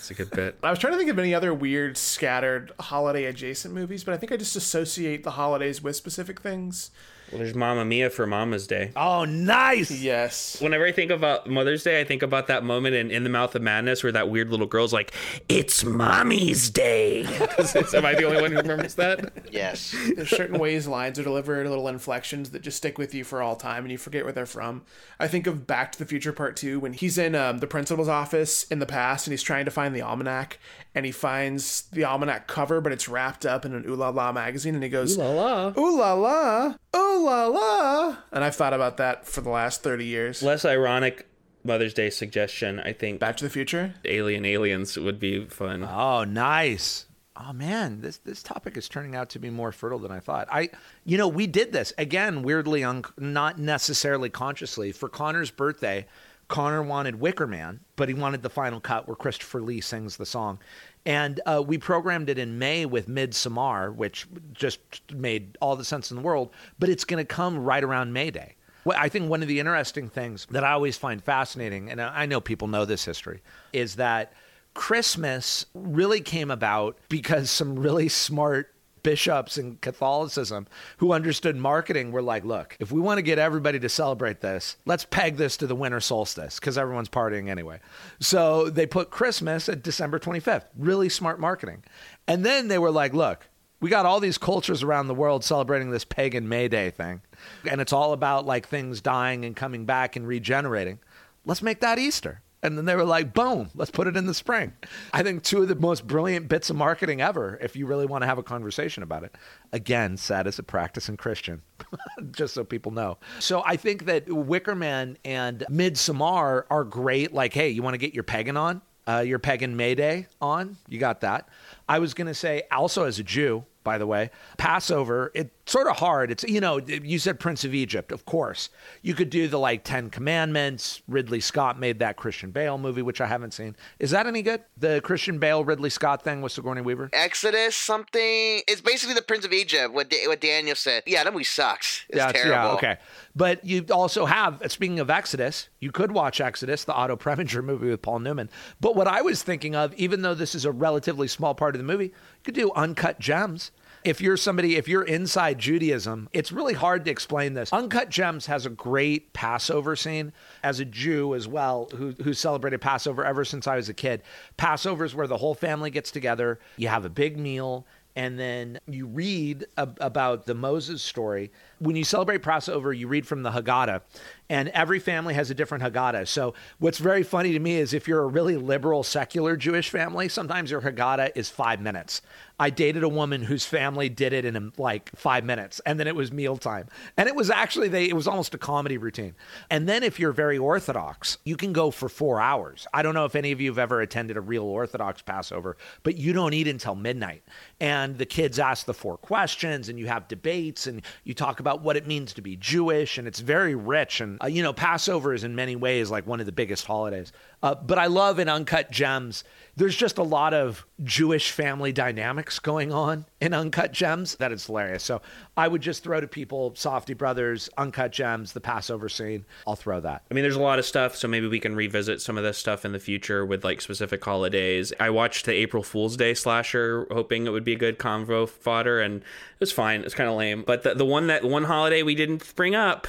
It's 0.00 0.10
a 0.10 0.14
good 0.14 0.30
bit. 0.30 0.56
I 0.62 0.70
was 0.70 0.78
trying 0.78 0.94
to 0.94 0.98
think 0.98 1.10
of 1.10 1.18
any 1.18 1.34
other 1.34 1.52
weird, 1.52 1.98
scattered 1.98 2.72
holiday 2.80 3.26
adjacent 3.26 3.74
movies, 3.74 4.02
but 4.02 4.14
I 4.14 4.16
think 4.16 4.32
I 4.32 4.38
just 4.38 4.56
associate 4.56 5.24
the 5.24 5.32
holidays 5.32 5.82
with 5.82 5.94
specific 5.94 6.40
things. 6.40 6.90
Well, 7.30 7.38
there's 7.38 7.54
Mamma 7.54 7.84
Mia 7.84 8.10
for 8.10 8.26
Mama's 8.26 8.66
Day. 8.66 8.90
Oh, 8.96 9.24
nice. 9.24 9.90
Yes. 9.90 10.60
Whenever 10.60 10.84
I 10.84 10.92
think 10.92 11.10
about 11.10 11.46
Mother's 11.48 11.84
Day, 11.84 12.00
I 12.00 12.04
think 12.04 12.22
about 12.22 12.48
that 12.48 12.64
moment 12.64 12.96
in 12.96 13.10
In 13.10 13.22
the 13.22 13.30
Mouth 13.30 13.54
of 13.54 13.62
Madness 13.62 14.02
where 14.02 14.12
that 14.12 14.30
weird 14.30 14.50
little 14.50 14.66
girl's 14.66 14.92
like, 14.92 15.12
"It's 15.48 15.84
Mommy's 15.84 16.70
Day." 16.70 17.20
Am 17.94 18.04
I 18.04 18.14
the 18.14 18.24
only 18.24 18.40
one 18.40 18.50
who 18.50 18.58
remembers 18.58 18.94
that? 18.96 19.32
Yes. 19.50 19.94
There's 20.16 20.30
certain 20.30 20.58
ways 20.58 20.86
lines 20.86 21.18
are 21.18 21.22
delivered, 21.22 21.68
little 21.68 21.88
inflections 21.88 22.50
that 22.50 22.62
just 22.62 22.78
stick 22.78 22.98
with 22.98 23.14
you 23.14 23.22
for 23.24 23.42
all 23.42 23.54
time, 23.56 23.84
and 23.84 23.92
you 23.92 23.98
forget 23.98 24.24
where 24.24 24.32
they're 24.32 24.46
from. 24.46 24.82
I 25.18 25.28
think 25.28 25.46
of 25.46 25.66
Back 25.66 25.92
to 25.92 25.98
the 25.98 26.06
Future 26.06 26.32
Part 26.32 26.56
Two 26.56 26.80
when 26.80 26.94
he's 26.94 27.16
in 27.18 27.34
um, 27.34 27.58
the 27.58 27.66
principal's 27.66 28.08
office 28.08 28.64
in 28.64 28.80
the 28.80 28.86
past, 28.86 29.26
and 29.26 29.32
he's 29.32 29.42
trying 29.42 29.66
to 29.66 29.70
find 29.70 29.94
the 29.94 30.02
almanac, 30.02 30.58
and 30.94 31.06
he 31.06 31.12
finds 31.12 31.82
the 31.92 32.04
almanac 32.04 32.48
cover, 32.48 32.80
but 32.80 32.90
it's 32.92 33.08
wrapped 33.08 33.46
up 33.46 33.64
in 33.64 33.74
an 33.74 33.84
Ooh 33.88 33.94
La 33.94 34.08
La 34.08 34.32
magazine, 34.32 34.74
and 34.74 34.82
he 34.82 34.90
goes, 34.90 35.16
Ooh 35.16 35.22
La 35.22 35.30
la. 35.30 35.72
Ooh 35.78 35.98
la 35.98 36.12
la, 36.14 36.74
ooh 36.96 37.19
la 37.20 37.46
la. 37.46 38.16
And 38.32 38.44
I've 38.44 38.56
thought 38.56 38.72
about 38.72 38.96
that 38.98 39.26
for 39.26 39.40
the 39.40 39.50
last 39.50 39.82
30 39.82 40.04
years. 40.04 40.42
Less 40.42 40.64
ironic 40.64 41.26
Mother's 41.64 41.94
Day 41.94 42.10
suggestion. 42.10 42.80
I 42.80 42.92
think 42.92 43.20
Back 43.20 43.36
to 43.38 43.44
the 43.44 43.50
Future? 43.50 43.94
Alien 44.04 44.44
Aliens 44.44 44.96
would 44.96 45.18
be 45.20 45.44
fun. 45.46 45.84
Oh, 45.84 46.24
nice. 46.24 47.06
Oh 47.42 47.52
man, 47.54 48.02
this 48.02 48.18
this 48.18 48.42
topic 48.42 48.76
is 48.76 48.86
turning 48.88 49.14
out 49.16 49.30
to 49.30 49.38
be 49.38 49.48
more 49.48 49.72
fertile 49.72 49.98
than 49.98 50.10
I 50.10 50.20
thought. 50.20 50.46
I, 50.52 50.68
you 51.04 51.16
know, 51.16 51.28
we 51.28 51.46
did 51.46 51.72
this 51.72 51.90
again, 51.96 52.42
weirdly, 52.42 52.84
un- 52.84 53.04
not 53.16 53.58
necessarily 53.58 54.28
consciously, 54.28 54.92
for 54.92 55.08
Connor's 55.08 55.50
birthday. 55.50 56.06
Connor 56.48 56.82
wanted 56.82 57.20
Wicker 57.20 57.46
Man, 57.46 57.80
but 57.96 58.08
he 58.08 58.14
wanted 58.14 58.42
the 58.42 58.50
final 58.50 58.80
cut 58.80 59.06
where 59.06 59.14
Christopher 59.16 59.62
Lee 59.62 59.80
sings 59.80 60.16
the 60.16 60.26
song, 60.26 60.58
and 61.06 61.40
uh, 61.46 61.62
we 61.66 61.78
programmed 61.78 62.28
it 62.28 62.38
in 62.38 62.58
May 62.58 62.86
with 62.86 63.08
Midsommar, 63.08 63.94
which 63.94 64.26
just 64.52 64.80
made 65.12 65.56
all 65.60 65.76
the 65.76 65.84
sense 65.84 66.10
in 66.10 66.16
the 66.16 66.22
world. 66.22 66.50
But 66.78 66.88
it's 66.88 67.04
going 67.04 67.24
to 67.24 67.24
come 67.24 67.58
right 67.58 67.82
around 67.82 68.12
May 68.12 68.30
Day. 68.30 68.56
Well, 68.84 68.98
I 68.98 69.08
think 69.08 69.28
one 69.28 69.42
of 69.42 69.48
the 69.48 69.60
interesting 69.60 70.08
things 70.08 70.46
that 70.50 70.64
I 70.64 70.72
always 70.72 70.96
find 70.96 71.22
fascinating, 71.22 71.90
and 71.90 72.00
I 72.00 72.26
know 72.26 72.40
people 72.40 72.68
know 72.68 72.84
this 72.84 73.04
history, 73.04 73.42
is 73.72 73.96
that 73.96 74.32
Christmas 74.74 75.66
really 75.74 76.20
came 76.20 76.50
about 76.50 76.96
because 77.08 77.50
some 77.50 77.78
really 77.78 78.08
smart 78.08 78.72
bishops 79.02 79.58
in 79.58 79.76
Catholicism 79.76 80.66
who 80.98 81.12
understood 81.12 81.56
marketing 81.56 82.12
were 82.12 82.22
like, 82.22 82.44
look, 82.44 82.76
if 82.80 82.92
we 82.92 83.00
want 83.00 83.18
to 83.18 83.22
get 83.22 83.38
everybody 83.38 83.78
to 83.80 83.88
celebrate 83.88 84.40
this, 84.40 84.76
let's 84.86 85.04
peg 85.04 85.36
this 85.36 85.56
to 85.58 85.66
the 85.66 85.74
winter 85.74 86.00
solstice 86.00 86.58
because 86.58 86.78
everyone's 86.78 87.08
partying 87.08 87.48
anyway. 87.48 87.80
So 88.20 88.70
they 88.70 88.86
put 88.86 89.10
Christmas 89.10 89.68
at 89.68 89.82
December 89.82 90.18
25th. 90.18 90.64
Really 90.76 91.08
smart 91.08 91.40
marketing. 91.40 91.84
And 92.26 92.44
then 92.44 92.68
they 92.68 92.78
were 92.78 92.90
like, 92.90 93.14
look, 93.14 93.48
we 93.80 93.88
got 93.88 94.06
all 94.06 94.20
these 94.20 94.38
cultures 94.38 94.82
around 94.82 95.08
the 95.08 95.14
world 95.14 95.42
celebrating 95.42 95.90
this 95.90 96.04
pagan 96.04 96.48
May 96.48 96.68
Day 96.68 96.90
thing. 96.90 97.22
And 97.68 97.80
it's 97.80 97.92
all 97.92 98.12
about 98.12 98.46
like 98.46 98.68
things 98.68 99.00
dying 99.00 99.44
and 99.44 99.56
coming 99.56 99.86
back 99.86 100.16
and 100.16 100.26
regenerating. 100.26 100.98
Let's 101.46 101.62
make 101.62 101.80
that 101.80 101.98
Easter. 101.98 102.42
And 102.62 102.76
then 102.76 102.84
they 102.84 102.94
were 102.94 103.04
like, 103.04 103.32
boom, 103.32 103.70
let's 103.74 103.90
put 103.90 104.06
it 104.06 104.16
in 104.16 104.26
the 104.26 104.34
spring. 104.34 104.72
I 105.12 105.22
think 105.22 105.42
two 105.42 105.62
of 105.62 105.68
the 105.68 105.74
most 105.74 106.06
brilliant 106.06 106.48
bits 106.48 106.68
of 106.68 106.76
marketing 106.76 107.22
ever, 107.22 107.58
if 107.62 107.74
you 107.74 107.86
really 107.86 108.06
want 108.06 108.22
to 108.22 108.26
have 108.26 108.38
a 108.38 108.42
conversation 108.42 109.02
about 109.02 109.24
it. 109.24 109.34
Again, 109.72 110.16
said 110.16 110.46
as 110.46 110.58
a 110.58 110.62
practicing 110.62 111.16
Christian, 111.16 111.62
just 112.32 112.52
so 112.54 112.64
people 112.64 112.92
know. 112.92 113.18
So 113.38 113.62
I 113.64 113.76
think 113.76 114.04
that 114.04 114.26
Wickerman 114.26 115.16
and 115.24 115.64
Midsommar 115.70 116.64
are 116.70 116.84
great. 116.84 117.32
Like, 117.32 117.54
hey, 117.54 117.70
you 117.70 117.82
want 117.82 117.94
to 117.94 117.98
get 117.98 118.12
your 118.12 118.24
pagan 118.24 118.56
on? 118.56 118.82
Uh, 119.08 119.20
your 119.20 119.38
pagan 119.38 119.76
May 119.76 119.94
Day 119.94 120.26
on? 120.40 120.76
You 120.86 120.98
got 120.98 121.22
that. 121.22 121.48
I 121.90 121.98
was 121.98 122.14
going 122.14 122.28
to 122.28 122.34
say, 122.34 122.62
also 122.70 123.04
as 123.04 123.18
a 123.18 123.24
Jew, 123.24 123.64
by 123.82 123.98
the 123.98 124.06
way. 124.06 124.30
Passover, 124.58 125.32
it's 125.34 125.50
sort 125.66 125.86
of 125.88 125.96
hard. 125.96 126.30
It's, 126.30 126.44
you 126.44 126.60
know, 126.60 126.78
you 126.78 127.18
said 127.18 127.40
Prince 127.40 127.64
of 127.64 127.74
Egypt, 127.74 128.12
of 128.12 128.24
course. 128.26 128.68
You 129.02 129.14
could 129.14 129.30
do 129.30 129.48
the 129.48 129.58
like 129.58 129.82
10 129.84 130.10
Commandments. 130.10 131.02
Ridley 131.08 131.40
Scott 131.40 131.80
made 131.80 131.98
that 132.00 132.16
Christian 132.16 132.50
Bale 132.50 132.78
movie, 132.78 133.02
which 133.02 133.20
I 133.20 133.26
haven't 133.26 133.54
seen. 133.54 133.74
Is 133.98 134.10
that 134.10 134.26
any 134.26 134.42
good? 134.42 134.62
The 134.76 135.00
Christian 135.02 135.38
Bale, 135.38 135.64
Ridley 135.64 135.90
Scott 135.90 136.22
thing 136.22 136.42
with 136.42 136.52
Sigourney 136.52 136.82
Weaver? 136.82 137.10
Exodus 137.12 137.74
something. 137.74 138.60
It's 138.68 138.80
basically 138.80 139.14
the 139.14 139.22
Prince 139.22 139.44
of 139.44 139.52
Egypt. 139.52 139.92
What 139.94 140.10
da- 140.10 140.26
what 140.28 140.40
Daniel 140.40 140.76
said. 140.76 141.02
Yeah, 141.06 141.24
that 141.24 141.32
movie 141.32 141.44
sucks. 141.44 142.04
It's 142.08 142.18
That's- 142.18 142.34
terrible. 142.42 142.52
Yeah, 142.52 142.74
okay. 142.74 142.96
But 143.34 143.64
you 143.64 143.86
also 143.90 144.26
have, 144.26 144.60
speaking 144.68 145.00
of 145.00 145.08
Exodus, 145.08 145.68
you 145.78 145.90
could 145.92 146.12
watch 146.12 146.40
Exodus, 146.40 146.84
the 146.84 146.92
Otto 146.92 147.16
Preminger 147.16 147.62
movie 147.64 147.88
with 147.88 148.02
Paul 148.02 148.18
Newman. 148.18 148.50
But 148.80 148.96
what 148.96 149.06
I 149.06 149.22
was 149.22 149.42
thinking 149.42 149.74
of, 149.74 149.94
even 149.94 150.22
though 150.22 150.34
this 150.34 150.54
is 150.54 150.64
a 150.64 150.72
relatively 150.72 151.28
small 151.28 151.54
part 151.54 151.74
of 151.74 151.79
the 151.86 151.92
movie, 151.92 152.06
you 152.06 152.12
could 152.44 152.54
do 152.54 152.72
Uncut 152.72 153.18
Gems. 153.18 153.70
If 154.02 154.22
you're 154.22 154.38
somebody, 154.38 154.76
if 154.76 154.88
you're 154.88 155.02
inside 155.02 155.58
Judaism, 155.58 156.30
it's 156.32 156.50
really 156.50 156.72
hard 156.72 157.04
to 157.04 157.10
explain 157.10 157.52
this. 157.52 157.70
Uncut 157.70 158.08
Gems 158.08 158.46
has 158.46 158.64
a 158.64 158.70
great 158.70 159.34
Passover 159.34 159.94
scene. 159.94 160.32
As 160.62 160.80
a 160.80 160.86
Jew 160.86 161.34
as 161.34 161.46
well, 161.46 161.90
who 161.94 162.14
who 162.22 162.32
celebrated 162.32 162.80
Passover 162.80 163.24
ever 163.24 163.44
since 163.44 163.66
I 163.66 163.76
was 163.76 163.90
a 163.90 163.94
kid. 163.94 164.22
Passover 164.56 165.04
is 165.04 165.14
where 165.14 165.26
the 165.26 165.36
whole 165.36 165.54
family 165.54 165.90
gets 165.90 166.10
together. 166.10 166.60
You 166.78 166.88
have 166.88 167.04
a 167.04 167.10
big 167.10 167.36
meal 167.36 167.86
and 168.16 168.38
then 168.38 168.78
you 168.86 169.06
read 169.06 169.66
ab- 169.76 169.98
about 170.00 170.46
the 170.46 170.54
Moses 170.54 171.02
story. 171.02 171.50
When 171.78 171.96
you 171.96 172.04
celebrate 172.04 172.42
Passover, 172.42 172.92
you 172.92 173.08
read 173.08 173.26
from 173.26 173.42
the 173.42 173.50
Haggadah, 173.50 174.02
and 174.50 174.68
every 174.70 174.98
family 174.98 175.32
has 175.34 175.48
a 175.50 175.54
different 175.54 175.84
Haggadah. 175.84 176.26
So, 176.26 176.54
what's 176.80 176.98
very 176.98 177.22
funny 177.22 177.52
to 177.52 177.60
me 177.60 177.76
is 177.76 177.94
if 177.94 178.08
you're 178.08 178.24
a 178.24 178.26
really 178.26 178.56
liberal, 178.56 179.04
secular 179.04 179.56
Jewish 179.56 179.88
family, 179.88 180.28
sometimes 180.28 180.72
your 180.72 180.82
Haggadah 180.82 181.30
is 181.36 181.48
five 181.48 181.80
minutes. 181.80 182.20
I 182.60 182.68
dated 182.68 183.02
a 183.02 183.08
woman 183.08 183.42
whose 183.42 183.64
family 183.64 184.10
did 184.10 184.34
it 184.34 184.44
in 184.44 184.54
um, 184.54 184.74
like 184.76 185.10
five 185.16 185.44
minutes, 185.44 185.80
and 185.86 185.98
then 185.98 186.06
it 186.06 186.14
was 186.14 186.30
mealtime. 186.30 186.88
And 187.16 187.26
it 187.26 187.34
was 187.34 187.48
actually, 187.48 187.88
they, 187.88 188.06
it 188.06 188.14
was 188.14 188.28
almost 188.28 188.52
a 188.52 188.58
comedy 188.58 188.98
routine. 188.98 189.34
And 189.70 189.88
then 189.88 190.02
if 190.02 190.20
you're 190.20 190.32
very 190.32 190.58
Orthodox, 190.58 191.38
you 191.44 191.56
can 191.56 191.72
go 191.72 191.90
for 191.90 192.10
four 192.10 192.38
hours. 192.38 192.86
I 192.92 193.00
don't 193.00 193.14
know 193.14 193.24
if 193.24 193.34
any 193.34 193.50
of 193.52 193.62
you 193.62 193.70
have 193.70 193.78
ever 193.78 194.02
attended 194.02 194.36
a 194.36 194.42
real 194.42 194.64
Orthodox 194.64 195.22
Passover, 195.22 195.78
but 196.02 196.18
you 196.18 196.34
don't 196.34 196.52
eat 196.52 196.68
until 196.68 196.94
midnight. 196.94 197.42
And 197.80 198.18
the 198.18 198.26
kids 198.26 198.58
ask 198.58 198.84
the 198.84 198.92
four 198.92 199.16
questions, 199.16 199.88
and 199.88 199.98
you 199.98 200.08
have 200.08 200.28
debates, 200.28 200.86
and 200.86 201.00
you 201.24 201.32
talk 201.32 201.60
about 201.60 201.80
what 201.80 201.96
it 201.96 202.06
means 202.06 202.34
to 202.34 202.42
be 202.42 202.56
Jewish, 202.56 203.16
and 203.16 203.26
it's 203.26 203.40
very 203.40 203.74
rich. 203.74 204.20
And, 204.20 204.36
uh, 204.42 204.46
you 204.46 204.62
know, 204.62 204.72
Passover 204.72 205.34
is 205.34 205.44
in 205.44 205.54
many 205.54 205.76
ways 205.76 206.10
like 206.10 206.26
one 206.26 206.40
of 206.40 206.46
the 206.46 206.52
biggest 206.52 206.86
holidays. 206.86 207.32
Uh, 207.62 207.74
but 207.74 207.98
I 207.98 208.06
love 208.06 208.38
in 208.38 208.48
Uncut 208.48 208.90
Gems, 208.90 209.44
there's 209.76 209.96
just 209.96 210.18
a 210.18 210.22
lot 210.22 210.54
of 210.54 210.86
Jewish 211.04 211.50
family 211.52 211.92
dynamics 211.92 212.58
going 212.58 212.92
on 212.92 213.26
in 213.40 213.52
Uncut 213.52 213.92
Gems 213.92 214.36
that 214.36 214.50
is 214.50 214.66
hilarious. 214.66 215.02
So 215.02 215.20
I 215.56 215.68
would 215.68 215.82
just 215.82 216.02
throw 216.02 216.20
to 216.20 216.26
people 216.26 216.72
Safdie 216.72 217.16
Brothers, 217.16 217.68
Uncut 217.76 218.12
Gems, 218.12 218.52
the 218.52 218.60
Passover 218.60 219.08
scene. 219.08 219.44
I'll 219.66 219.76
throw 219.76 220.00
that. 220.00 220.22
I 220.30 220.34
mean, 220.34 220.42
there's 220.42 220.56
a 220.56 220.60
lot 220.60 220.78
of 220.78 220.86
stuff, 220.86 221.16
so 221.16 221.28
maybe 221.28 221.46
we 221.46 221.60
can 221.60 221.74
revisit 221.74 222.22
some 222.22 222.38
of 222.38 222.44
this 222.44 222.56
stuff 222.56 222.84
in 222.84 222.92
the 222.92 222.98
future 222.98 223.44
with 223.44 223.62
like 223.62 223.80
specific 223.80 224.24
holidays. 224.24 224.92
I 224.98 225.10
watched 225.10 225.44
the 225.44 225.52
April 225.52 225.82
Fool's 225.82 226.16
Day 226.16 226.32
slasher, 226.32 227.06
hoping 227.10 227.46
it 227.46 227.50
would 227.50 227.64
be 227.64 227.74
a 227.74 227.78
good 227.78 227.98
convo 227.98 228.48
fodder, 228.48 229.00
and 229.00 229.16
it 229.16 229.60
was 229.60 229.72
fine. 229.72 230.02
It's 230.02 230.14
kind 230.14 230.30
of 230.30 230.36
lame, 230.36 230.62
but 230.66 230.82
the, 230.82 230.94
the 230.94 231.04
one 231.04 231.26
that 231.26 231.44
one 231.44 231.64
holiday 231.64 232.02
we 232.02 232.14
didn't 232.14 232.54
bring 232.56 232.74
up. 232.74 233.06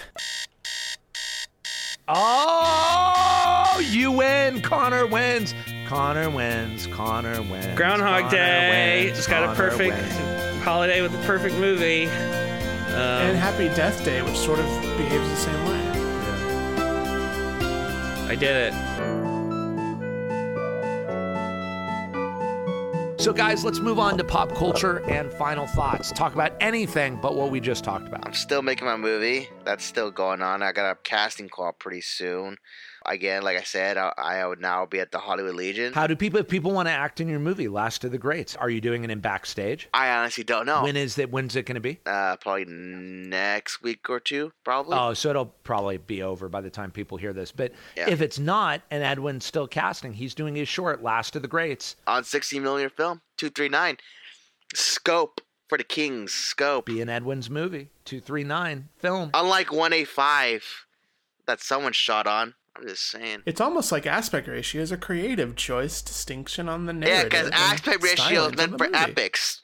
Oh, 2.14 3.80
you 3.90 4.12
win. 4.12 4.62
Connor 4.62 5.06
wins. 5.08 5.54
Connor 5.88 6.30
wins. 6.30 6.88
Connor 6.88 7.42
wins. 7.42 7.76
Groundhog 7.76 8.24
Connor 8.24 8.32
Day. 8.32 9.04
wins, 9.06 9.18
Just 9.18 9.30
got 9.30 9.50
a 9.50 9.56
perfect 9.56 9.96
wins. 9.96 10.64
holiday 10.64 11.02
with 11.02 11.14
a 11.14 11.26
perfect 11.26 11.56
movie. 11.56 12.08
Um, 12.08 12.98
and 12.98 13.38
Happy 13.38 13.68
Death 13.70 14.04
Day, 14.04 14.22
which 14.22 14.38
sort 14.38 14.60
of 14.60 14.66
behaves 14.98 15.30
the 15.30 15.36
same 15.36 15.66
way. 15.66 15.80
I 18.30 18.36
did 18.36 18.74
it. 18.74 18.74
So, 23.22 23.32
guys, 23.32 23.64
let's 23.64 23.78
move 23.78 24.00
on 24.00 24.18
to 24.18 24.24
pop 24.24 24.52
culture 24.56 25.08
and 25.08 25.32
final 25.34 25.68
thoughts. 25.68 26.12
Talk 26.12 26.34
about 26.34 26.54
anything 26.60 27.20
but 27.22 27.36
what 27.36 27.52
we 27.52 27.60
just 27.60 27.84
talked 27.84 28.08
about. 28.08 28.26
I'm 28.26 28.34
still 28.34 28.64
making 28.64 28.88
my 28.88 28.98
movie. 28.98 29.48
That's 29.64 29.86
still 29.86 30.10
going 30.10 30.42
on. 30.42 30.64
I 30.64 30.72
got 30.72 30.90
a 30.90 30.96
casting 31.04 31.48
call 31.48 31.72
pretty 31.72 32.02
soon. 32.02 32.58
Again, 33.06 33.42
like 33.42 33.58
I 33.58 33.64
said, 33.64 33.98
I, 33.98 34.12
I 34.18 34.46
would 34.46 34.62
now 34.62 34.86
be 34.86 35.00
at 35.00 35.12
the 35.12 35.18
Hollywood 35.18 35.56
Legion. 35.56 35.92
How 35.94 36.06
do 36.06 36.16
people, 36.16 36.40
if 36.40 36.48
people 36.48 36.72
want 36.72 36.88
to 36.88 36.92
act 36.92 37.20
in 37.20 37.28
your 37.28 37.40
movie, 37.40 37.68
Last 37.68 38.04
of 38.04 38.12
the 38.12 38.18
Greats, 38.20 38.56
are 38.56 38.70
you 38.70 38.80
doing 38.80 39.04
it 39.04 39.10
in 39.10 39.20
backstage? 39.20 39.90
I 39.94 40.10
honestly 40.12 40.44
don't 40.44 40.66
know. 40.68 40.84
When 40.84 40.96
is 40.96 41.18
it? 41.18 41.32
When's 41.32 41.56
it 41.56 41.66
going 41.66 41.76
to 41.76 41.82
be? 41.82 42.00
uh, 42.06 42.36
probably 42.38 42.66
next 42.66 43.82
week 43.82 44.10
or 44.10 44.20
two, 44.20 44.52
probably. 44.64 44.98
Oh, 44.98 45.14
so 45.14 45.30
it'll 45.32 45.48
probably 45.48 45.98
be 45.98 46.22
over 46.22 46.48
by 46.48 46.62
the 46.62 46.70
time 46.70 46.92
people 46.92 47.18
hear 47.18 47.34
this. 47.34 47.52
But 47.52 47.72
Yeah. 47.98 48.10
if 48.10 48.22
it's 48.22 48.38
not, 48.38 48.82
and 48.92 49.04
Edwin's 49.04 49.46
still 49.46 49.68
casting, 49.68 50.14
he's 50.14 50.36
doing 50.36 50.56
his 50.56 50.68
short, 50.68 51.02
Last 51.02 51.36
of 51.36 51.42
the 51.42 51.48
Greats. 51.48 51.96
on 52.06 52.24
16 52.24 52.62
millimeter 52.62 52.90
film, 52.90 53.22
239. 53.38 53.98
Scope 54.74 55.42
for 55.68 55.78
the 55.78 55.84
Kings. 55.84 56.34
Scope. 56.34 56.86
Be 56.86 57.02
in 57.02 57.10
Edwin's 57.10 57.50
movie, 57.50 57.90
239 58.06 58.90
film. 59.00 59.32
Unlike 59.34 59.72
185 59.72 60.86
that 61.48 61.62
someone 61.62 61.94
shot 61.94 62.28
on. 62.28 62.54
I'm 62.78 62.88
just 62.88 63.10
saying. 63.10 63.44
It's 63.46 63.62
almost 63.62 63.92
like 63.92 64.06
aspect 64.06 64.48
ratio 64.48 64.82
is 64.82 64.92
a 64.92 64.98
creative 64.98 65.56
choice 65.56 66.02
distinction 66.02 66.70
on 66.70 66.86
the 66.86 66.94
narrative. 66.94 67.34
Yeah, 67.34 67.44
because 67.44 67.50
aspect 67.54 68.04
ratio 68.04 68.46
is 68.46 68.56
meant 68.56 68.78
for 68.78 68.86
movie. 68.86 68.98
epics, 68.98 69.64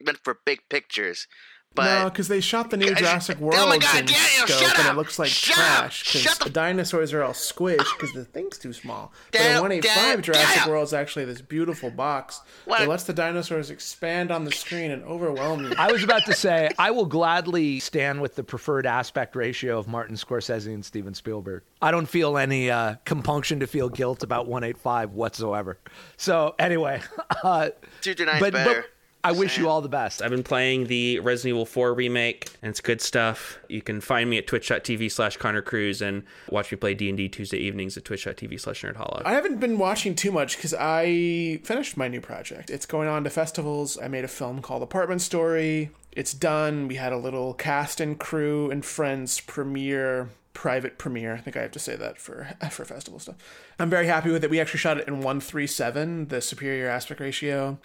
meant 0.00 0.18
for 0.22 0.38
big 0.44 0.60
pictures. 0.68 1.26
But 1.74 1.84
no, 2.02 2.10
because 2.10 2.28
they 2.28 2.40
shot 2.40 2.70
the 2.70 2.76
new 2.76 2.88
Guys, 2.88 2.98
Jurassic 2.98 3.38
oh 3.40 3.44
World 3.44 3.68
my 3.70 3.78
God, 3.78 4.00
in 4.00 4.06
Daniel, 4.06 4.46
scope, 4.46 4.60
shut 4.60 4.78
and 4.78 4.88
it 4.88 4.96
looks 4.96 5.18
like 5.18 5.30
Shut 5.30 5.54
trash 5.56 6.04
because 6.12 6.38
the 6.38 6.44
the- 6.44 6.50
dinosaurs 6.50 7.12
are 7.14 7.22
all 7.22 7.32
squished 7.32 7.86
because 7.98 8.12
the 8.12 8.24
thing's 8.26 8.58
too 8.58 8.72
small. 8.74 9.12
But 9.30 9.38
Daniel, 9.38 9.56
in 9.56 9.62
185 9.62 9.94
Daniel, 9.96 10.22
Jurassic 10.22 10.56
Daniel. 10.56 10.70
World 10.70 10.84
is 10.84 10.92
actually 10.92 11.24
this 11.24 11.40
beautiful 11.40 11.90
box 11.90 12.40
What? 12.66 12.80
that 12.80 12.88
lets 12.88 13.04
the 13.04 13.14
dinosaurs 13.14 13.70
expand 13.70 14.30
on 14.30 14.44
the 14.44 14.52
screen 14.52 14.90
and 14.90 15.02
overwhelm 15.04 15.64
you. 15.64 15.72
I 15.78 15.90
was 15.90 16.04
about 16.04 16.26
to 16.26 16.34
say, 16.34 16.68
I 16.78 16.90
will 16.90 17.06
gladly 17.06 17.80
stand 17.80 18.20
with 18.20 18.34
the 18.34 18.44
preferred 18.44 18.84
aspect 18.86 19.34
ratio 19.34 19.78
of 19.78 19.88
Martin 19.88 20.16
Scorsese 20.16 20.66
and 20.66 20.84
Steven 20.84 21.14
Spielberg. 21.14 21.62
I 21.80 21.90
don't 21.90 22.06
feel 22.06 22.36
any 22.36 22.70
uh, 22.70 22.96
compunction 23.06 23.60
to 23.60 23.66
feel 23.66 23.88
guilt 23.88 24.22
about 24.22 24.46
185 24.46 25.12
whatsoever. 25.12 25.78
So, 26.18 26.54
anyway, 26.58 27.00
uh, 27.42 27.70
229 28.02 28.34
is 28.36 28.40
but, 28.40 28.52
better. 28.52 28.82
but 28.82 28.90
I 29.24 29.32
wish 29.32 29.56
you 29.56 29.68
all 29.68 29.80
the 29.80 29.88
best. 29.88 30.20
I've 30.20 30.30
been 30.30 30.42
playing 30.42 30.86
the 30.86 31.20
Resident 31.20 31.50
Evil 31.50 31.66
4 31.66 31.94
remake, 31.94 32.50
and 32.60 32.70
it's 32.70 32.80
good 32.80 33.00
stuff. 33.00 33.58
You 33.68 33.80
can 33.80 34.00
find 34.00 34.28
me 34.28 34.38
at 34.38 34.48
twitch.tv 34.48 35.10
slash 35.12 35.36
Connor 35.36 35.62
Crews 35.62 36.02
and 36.02 36.24
watch 36.50 36.72
me 36.72 36.76
play 36.76 36.94
D&D 36.94 37.28
Tuesday 37.28 37.58
evenings 37.58 37.96
at 37.96 38.04
twitch.tv 38.04 38.58
slash 38.60 38.82
Nerd 38.82 38.96
Hollow. 38.96 39.22
I 39.24 39.32
haven't 39.32 39.60
been 39.60 39.78
watching 39.78 40.16
too 40.16 40.32
much 40.32 40.56
because 40.56 40.74
I 40.74 41.60
finished 41.62 41.96
my 41.96 42.08
new 42.08 42.20
project. 42.20 42.68
It's 42.68 42.86
going 42.86 43.08
on 43.08 43.22
to 43.22 43.30
festivals. 43.30 43.96
I 43.96 44.08
made 44.08 44.24
a 44.24 44.28
film 44.28 44.60
called 44.60 44.82
Apartment 44.82 45.22
Story. 45.22 45.90
It's 46.10 46.34
done. 46.34 46.88
We 46.88 46.96
had 46.96 47.12
a 47.12 47.18
little 47.18 47.54
cast 47.54 48.00
and 48.00 48.18
crew 48.18 48.72
and 48.72 48.84
friends 48.84 49.40
premiere, 49.40 50.30
private 50.52 50.98
premiere. 50.98 51.34
I 51.34 51.38
think 51.38 51.56
I 51.56 51.62
have 51.62 51.70
to 51.72 51.78
say 51.78 51.94
that 51.94 52.18
for 52.18 52.48
for 52.70 52.84
festival 52.84 53.20
stuff. 53.20 53.36
I'm 53.78 53.88
very 53.88 54.08
happy 54.08 54.30
with 54.30 54.42
it. 54.42 54.50
We 54.50 54.60
actually 54.60 54.80
shot 54.80 54.98
it 54.98 55.06
in 55.06 55.20
one 55.20 55.40
three 55.40 55.68
seven, 55.68 56.26
the 56.26 56.40
superior 56.40 56.88
aspect 56.88 57.20
ratio 57.20 57.78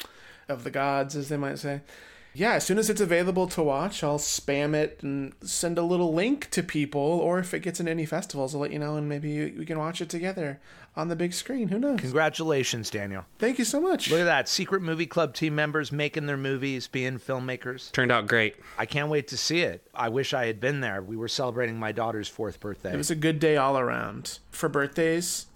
of 0.49 0.63
the 0.63 0.71
gods, 0.71 1.15
as 1.15 1.29
they 1.29 1.37
might 1.37 1.59
say. 1.59 1.81
Yeah, 2.33 2.53
as 2.53 2.65
soon 2.65 2.77
as 2.77 2.87
it's 2.87 3.01
available 3.01 3.47
to 3.47 3.63
watch, 3.63 4.03
I'll 4.03 4.19
spam 4.19 4.75
it 4.75 4.99
and 5.01 5.33
send 5.41 5.79
a 5.79 5.81
little 5.81 6.13
link 6.13 6.51
to 6.51 6.61
people. 6.61 7.01
Or 7.01 7.39
if 7.39 7.51
it 7.53 7.61
gets 7.61 7.79
in 7.79 7.87
any 7.87 8.05
festivals, 8.05 8.53
I'll 8.53 8.61
let 8.61 8.71
you 8.71 8.77
know, 8.77 8.95
and 8.95 9.09
maybe 9.09 9.51
we 9.51 9.65
can 9.65 9.79
watch 9.79 10.01
it 10.01 10.09
together 10.09 10.59
on 10.95 11.07
the 11.07 11.15
big 11.15 11.33
screen. 11.33 11.69
Who 11.69 11.79
knows? 11.79 11.99
Congratulations, 11.99 12.91
Daniel. 12.91 13.25
Thank 13.39 13.57
you 13.57 13.65
so 13.65 13.81
much. 13.81 14.11
Look 14.11 14.19
at 14.19 14.25
that. 14.25 14.47
Secret 14.47 14.83
Movie 14.83 15.07
Club 15.07 15.33
team 15.33 15.55
members 15.55 15.91
making 15.91 16.27
their 16.27 16.37
movies, 16.37 16.85
being 16.85 17.17
filmmakers. 17.17 17.91
Turned 17.91 18.11
out 18.11 18.27
great. 18.27 18.55
I 18.77 18.85
can't 18.85 19.09
wait 19.09 19.29
to 19.29 19.37
see 19.37 19.61
it. 19.61 19.87
I 19.95 20.09
wish 20.09 20.35
I 20.35 20.45
had 20.45 20.59
been 20.59 20.81
there. 20.81 21.01
We 21.01 21.17
were 21.17 21.27
celebrating 21.27 21.79
my 21.79 21.91
daughter's 21.91 22.27
fourth 22.27 22.59
birthday. 22.59 22.93
It 22.93 22.97
was 22.97 23.09
a 23.09 23.15
good 23.15 23.39
day 23.39 23.57
all 23.57 23.79
around 23.79 24.37
for 24.51 24.69
birthdays 24.69 25.47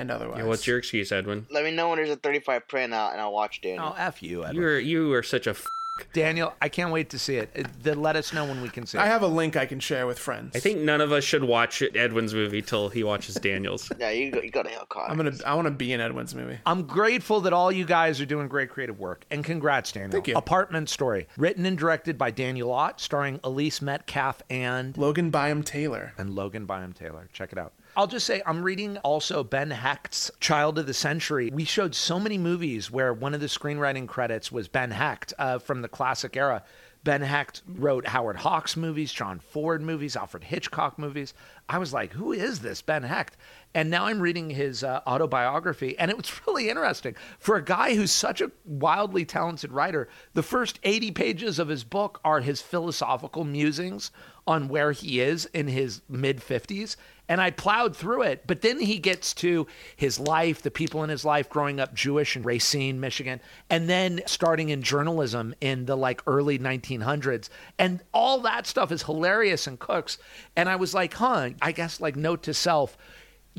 and 0.00 0.10
otherwise. 0.10 0.38
Yeah, 0.38 0.44
what's 0.44 0.66
your 0.66 0.78
excuse, 0.78 1.12
Edwin? 1.12 1.46
Let 1.50 1.64
me 1.64 1.70
know 1.70 1.88
when 1.90 1.98
there's 1.98 2.10
a 2.10 2.16
35 2.16 2.66
print 2.68 2.92
out, 2.94 3.12
and 3.12 3.20
I'll 3.20 3.32
watch 3.32 3.60
Daniel. 3.60 3.92
Oh, 3.92 3.94
F 3.98 4.22
you, 4.22 4.44
Edward. 4.44 4.54
You're 4.60 4.78
you 4.80 5.12
are 5.14 5.22
such 5.22 5.46
a 5.46 5.50
f- 5.50 5.68
Daniel, 6.14 6.54
I 6.62 6.70
can't 6.70 6.92
wait 6.92 7.10
to 7.10 7.18
see 7.18 7.36
it. 7.36 7.50
it 7.54 7.66
then 7.82 8.00
let 8.00 8.16
us 8.16 8.32
know 8.32 8.46
when 8.46 8.62
we 8.62 8.70
can 8.70 8.86
see 8.86 8.96
it. 8.96 9.02
I 9.02 9.06
have 9.06 9.20
a 9.22 9.26
link 9.26 9.54
I 9.56 9.66
can 9.66 9.80
share 9.80 10.06
with 10.06 10.18
friends. 10.18 10.56
I 10.56 10.58
think 10.58 10.78
none 10.78 11.02
of 11.02 11.12
us 11.12 11.24
should 11.24 11.44
watch 11.44 11.82
Edwin's 11.94 12.32
movie 12.32 12.62
till 12.62 12.88
he 12.88 13.04
watches 13.04 13.34
Daniel's. 13.34 13.90
Yeah, 14.00 14.08
you 14.10 14.30
go, 14.30 14.40
you 14.40 14.50
go 14.50 14.62
to 14.62 14.68
hell, 14.70 14.86
Connor. 14.88 15.10
I'm 15.10 15.16
gonna. 15.18 15.32
I 15.44 15.52
want 15.54 15.66
to 15.66 15.72
be 15.72 15.92
in 15.92 16.00
Edwin's 16.00 16.34
movie. 16.34 16.58
I'm 16.64 16.86
grateful 16.86 17.42
that 17.42 17.52
all 17.52 17.70
you 17.70 17.84
guys 17.84 18.18
are 18.18 18.24
doing 18.24 18.48
great 18.48 18.70
creative 18.70 18.98
work. 18.98 19.26
And 19.30 19.44
congrats, 19.44 19.92
Daniel. 19.92 20.12
Thank 20.12 20.28
you. 20.28 20.36
Apartment 20.36 20.88
Story. 20.88 21.26
Written 21.36 21.66
and 21.66 21.76
directed 21.76 22.16
by 22.16 22.30
Daniel 22.30 22.72
Ott, 22.72 22.98
starring 22.98 23.38
Elise 23.44 23.82
Metcalf 23.82 24.40
and 24.48 24.96
Logan 24.96 25.28
Byam 25.30 25.62
Taylor. 25.62 26.14
and 26.16 26.34
Logan 26.34 26.64
Byam 26.64 26.94
Taylor. 26.94 27.28
Check 27.34 27.52
it 27.52 27.58
out. 27.58 27.72
I'll 28.00 28.06
just 28.06 28.24
say 28.24 28.40
I'm 28.46 28.62
reading 28.62 28.96
also 29.04 29.44
Ben 29.44 29.70
Hecht's 29.70 30.30
Child 30.40 30.78
of 30.78 30.86
the 30.86 30.94
Century. 30.94 31.50
We 31.52 31.66
showed 31.66 31.94
so 31.94 32.18
many 32.18 32.38
movies 32.38 32.90
where 32.90 33.12
one 33.12 33.34
of 33.34 33.40
the 33.40 33.46
screenwriting 33.46 34.08
credits 34.08 34.50
was 34.50 34.68
Ben 34.68 34.90
Hecht 34.90 35.34
uh, 35.38 35.58
from 35.58 35.82
the 35.82 35.88
classic 35.88 36.34
era. 36.34 36.62
Ben 37.04 37.20
Hecht 37.20 37.60
wrote 37.66 38.06
Howard 38.06 38.38
Hawks 38.38 38.74
movies, 38.74 39.12
John 39.12 39.38
Ford 39.38 39.82
movies, 39.82 40.16
Alfred 40.16 40.44
Hitchcock 40.44 40.98
movies. 40.98 41.34
I 41.68 41.76
was 41.76 41.92
like, 41.92 42.14
who 42.14 42.32
is 42.32 42.60
this 42.60 42.80
Ben 42.80 43.02
Hecht? 43.02 43.36
And 43.72 43.88
now 43.88 44.06
I'm 44.06 44.20
reading 44.20 44.50
his 44.50 44.82
uh, 44.82 45.00
autobiography, 45.06 45.96
and 45.98 46.10
it 46.10 46.16
was 46.16 46.40
really 46.46 46.68
interesting. 46.68 47.14
For 47.38 47.56
a 47.56 47.64
guy 47.64 47.94
who's 47.94 48.10
such 48.10 48.40
a 48.40 48.50
wildly 48.64 49.24
talented 49.24 49.72
writer, 49.72 50.08
the 50.34 50.42
first 50.42 50.80
80 50.82 51.12
pages 51.12 51.58
of 51.58 51.68
his 51.68 51.84
book 51.84 52.20
are 52.24 52.40
his 52.40 52.60
philosophical 52.60 53.44
musings 53.44 54.10
on 54.46 54.66
where 54.66 54.90
he 54.90 55.20
is 55.20 55.46
in 55.46 55.68
his 55.68 56.00
mid 56.08 56.38
50s. 56.38 56.96
And 57.28 57.40
I 57.40 57.52
plowed 57.52 57.94
through 57.94 58.22
it. 58.22 58.44
But 58.48 58.62
then 58.62 58.80
he 58.80 58.98
gets 58.98 59.32
to 59.34 59.68
his 59.94 60.18
life, 60.18 60.62
the 60.62 60.70
people 60.72 61.04
in 61.04 61.10
his 61.10 61.24
life 61.24 61.48
growing 61.48 61.78
up 61.78 61.94
Jewish 61.94 62.34
in 62.34 62.42
Racine, 62.42 62.98
Michigan, 62.98 63.40
and 63.68 63.88
then 63.88 64.20
starting 64.26 64.70
in 64.70 64.82
journalism 64.82 65.54
in 65.60 65.86
the 65.86 65.96
like 65.96 66.22
early 66.26 66.58
1900s. 66.58 67.48
And 67.78 68.02
all 68.12 68.40
that 68.40 68.66
stuff 68.66 68.90
is 68.90 69.04
hilarious 69.04 69.68
and 69.68 69.78
cooks. 69.78 70.18
And 70.56 70.68
I 70.68 70.74
was 70.74 70.92
like, 70.92 71.14
huh, 71.14 71.50
I 71.62 71.70
guess 71.70 72.00
like 72.00 72.16
note 72.16 72.42
to 72.44 72.54
self, 72.54 72.98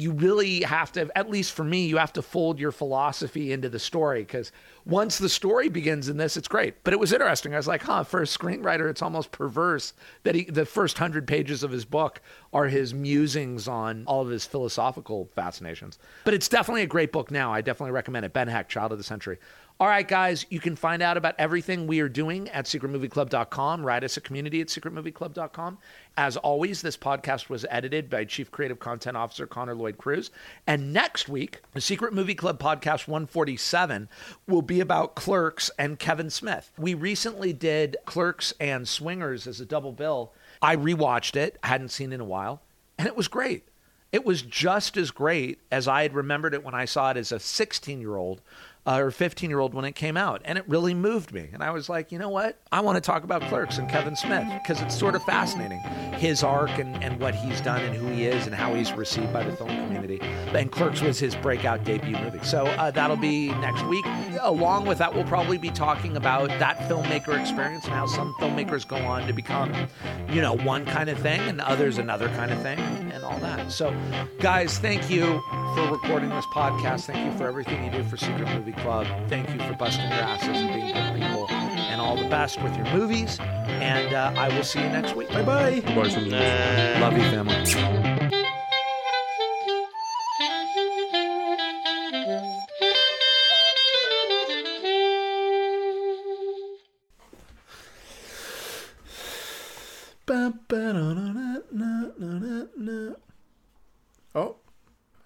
you 0.02 0.12
really 0.12 0.62
have 0.62 0.92
to, 0.94 1.16
at 1.16 1.30
least 1.30 1.54
for 1.54 1.64
me, 1.64 1.86
you 1.86 1.98
have 1.98 2.14
to 2.14 2.22
fold 2.22 2.60
your 2.60 2.72
philosophy 2.72 3.52
into 3.52 3.70
the 3.70 3.80
story 3.80 4.22
because 4.22 4.52
once 4.86 5.20
the 5.20 5.30
story 5.30 5.70
begins 5.70 6.10
in 6.10 6.18
this, 6.18 6.36
it's 6.36 6.48
great. 6.48 6.84
But 6.84 6.94
it 6.94 7.00
was 7.00 7.14
interesting. 7.14 7.54
I 7.54 7.58
was 7.58 7.68
like, 7.68 7.84
huh, 7.84 8.04
for 8.04 8.22
a 8.22 8.26
screenwriter, 8.26 8.90
it's 8.90 9.02
almost 9.02 9.32
perverse 9.32 9.94
that 10.24 10.34
he, 10.34 10.46
the 10.46 10.66
first 10.66 10.98
hundred 10.98 11.28
pages 11.28 11.62
of 11.62 11.72
his 11.72 11.86
book 11.86 12.20
are 12.52 12.68
his 12.68 12.94
musings 12.94 13.68
on 13.68 14.04
all 14.08 14.22
of 14.22 14.30
his 14.30 14.46
philosophical 14.46 15.30
fascinations. 15.36 16.00
But 16.26 16.34
it's 16.34 16.50
definitely 16.50 16.82
a 16.82 16.88
great 16.88 17.12
book 17.12 17.30
now. 17.30 17.54
I 17.54 17.62
definitely 17.62 17.92
recommend 17.92 18.26
it. 18.26 18.34
Ben 18.34 18.48
Hecht, 18.48 18.70
Child 18.70 18.94
of 18.94 18.98
the 18.98 19.04
Century. 19.04 19.38
All 19.82 19.88
right, 19.88 20.08
guys, 20.08 20.46
you 20.52 20.60
can 20.60 20.76
find 20.76 21.02
out 21.02 21.18
about 21.18 21.34
everything 21.40 21.88
we 21.88 22.02
are 22.02 22.08
doing 22.08 22.48
at 22.50 22.66
secretmovieclub.com. 22.66 23.84
Write 23.84 24.04
us 24.04 24.16
a 24.16 24.22
community 24.22 24.62
at 24.62 24.68
secretmovieclub.com. 24.68 25.80
As 26.18 26.38
always, 26.38 26.84
this 26.84 26.96
podcast 26.96 27.50
was 27.50 27.66
edited 27.68 28.08
by 28.08 28.26
Chief 28.26 28.52
Creative 28.52 28.78
Content 28.78 29.18
Officer 29.18 29.48
Connor 29.48 29.74
Lloyd 29.74 29.98
Crews. 29.98 30.30
And 30.68 30.94
next 30.94 31.28
week, 31.30 31.62
the 31.74 31.82
Secret 31.82 32.14
Movie 32.14 32.36
Club 32.36 32.60
podcast 32.60 33.08
147 33.08 34.08
will 34.46 34.62
be 34.62 34.82
about 34.82 35.16
Clerks 35.16 35.72
and 35.80 35.98
Kevin 35.98 36.30
Smith. 36.30 36.72
We 36.78 36.94
recently 36.94 37.52
did 37.52 37.98
Clerks 38.06 38.54
and 38.60 38.88
Swingers 38.88 39.48
as 39.48 39.60
a 39.60 39.66
double 39.66 39.94
bill. 39.94 40.32
I 40.62 40.76
rewatched 40.76 41.36
it, 41.36 41.58
hadn't 41.64 41.90
seen 41.90 42.14
in 42.14 42.22
a 42.22 42.26
while, 42.26 42.62
and 43.00 43.08
it 43.08 43.18
was 43.18 43.28
great. 43.28 43.68
It 44.12 44.26
was 44.26 44.42
just 44.42 44.98
as 44.98 45.10
great 45.10 45.60
as 45.72 45.88
I 45.88 46.04
had 46.04 46.14
remembered 46.14 46.54
it 46.54 46.66
when 46.66 46.76
I 46.76 46.86
saw 46.86 47.12
it 47.12 47.18
as 47.18 47.32
a 47.32 47.40
16 47.40 48.00
year 48.00 48.18
old 48.18 48.42
uh, 48.86 49.00
or 49.00 49.12
15 49.12 49.50
year 49.50 49.60
old 49.60 49.74
when 49.74 49.86
it 49.86 49.94
came 49.94 50.18
out. 50.18 50.42
And 50.46 50.58
it 50.58 50.68
really 50.68 50.94
moved 50.94 51.34
me. 51.34 51.50
And 51.54 51.64
I 51.64 51.72
was 51.72 51.90
like, 51.90 52.12
you 52.12 52.20
know 52.20 52.30
what? 52.30 52.60
I 52.72 52.82
want 52.82 52.96
to 52.96 53.02
talk 53.02 53.24
about 53.24 53.42
Clerks 53.44 53.78
and 53.78 53.90
Kevin 53.90 54.16
Smith 54.16 54.48
because 54.62 54.82
it's 54.82 54.98
sort 54.98 55.16
of 55.16 55.24
fascinating 55.24 55.80
his 56.14 56.44
arc 56.44 56.78
and, 56.78 57.02
and 57.04 57.20
what 57.20 57.36
he's 57.36 57.62
done 57.62 57.82
and 57.82 57.96
who 57.96 58.08
he 58.08 58.26
is 58.26 58.48
and 58.48 58.56
how 58.56 58.74
he's 58.74 58.92
received 58.94 59.32
by 59.32 59.44
the 59.44 59.56
film 59.56 59.70
community. 59.70 60.20
And 60.22 60.72
Clerks 60.72 61.02
was 61.02 61.20
his 61.20 61.36
breakout 61.36 61.84
debut 61.84 62.18
movie. 62.18 62.44
So 62.44 62.66
uh, 62.66 62.92
that'll 62.92 63.18
be 63.18 63.50
next 63.56 63.86
week. 63.86 64.06
Along 64.42 64.86
with 64.86 64.98
that, 64.98 65.14
we'll 65.14 65.24
probably 65.26 65.58
be 65.58 65.70
talking 65.70 66.18
about 66.18 66.50
that 66.60 66.78
filmmaker 66.90 67.40
experience 67.40 67.86
and 67.86 67.94
how 67.94 68.08
some 68.08 68.34
filmmakers 68.36 68.88
go 68.88 68.98
on 68.98 69.28
to 69.28 69.34
become, 69.34 69.74
you 70.30 70.42
know, 70.42 70.58
one 70.58 70.86
kind 70.86 71.10
of 71.10 71.20
thing 71.20 71.40
and 71.42 71.62
others 71.62 71.98
another 71.98 72.30
kind 72.30 72.52
of 72.52 72.62
thing 72.62 72.80
and 72.80 73.24
all 73.24 73.38
that. 73.40 73.72
So, 73.72 73.96
guys, 74.40 74.80
thank 74.80 75.10
you 75.10 75.42
for 75.76 75.92
recording 75.92 76.30
this 76.30 76.46
podcast. 76.46 77.06
Thank 77.06 77.32
you 77.32 77.38
for 77.38 77.48
everything 77.48 77.84
you 77.84 77.92
do 77.92 78.04
for 78.04 78.18
Secret 78.18 78.48
Movie 78.56 78.74
Club. 78.74 79.08
Thank 79.28 79.50
you 79.50 79.60
for 79.60 79.74
busting 79.74 80.06
your 80.06 80.14
asses 80.14 80.50
and 80.50 80.74
being 80.74 80.94
good 80.94 81.22
people. 81.22 81.48
And 81.50 82.02
all 82.02 82.16
the 82.16 82.30
best 82.30 82.62
with 82.62 82.76
your 82.76 82.86
movies. 82.94 83.40
And 83.40 84.14
uh, 84.14 84.34
I 84.36 84.50
will 84.56 84.64
see 84.64 84.80
you 84.80 84.90
next 84.90 85.16
week. 85.16 85.30
Bye 85.30 85.44
bye. 85.44 85.84
Love 87.00 87.18
you, 87.18 87.24
family. 87.32 88.11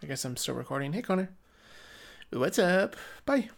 I 0.05 0.07
guess 0.07 0.23
I'm 0.23 0.37
still 0.37 0.53
recording. 0.53 0.93
Hey, 0.93 1.01
Connor. 1.01 1.31
What's 2.31 2.59
up? 2.59 2.95
Bye. 3.25 3.49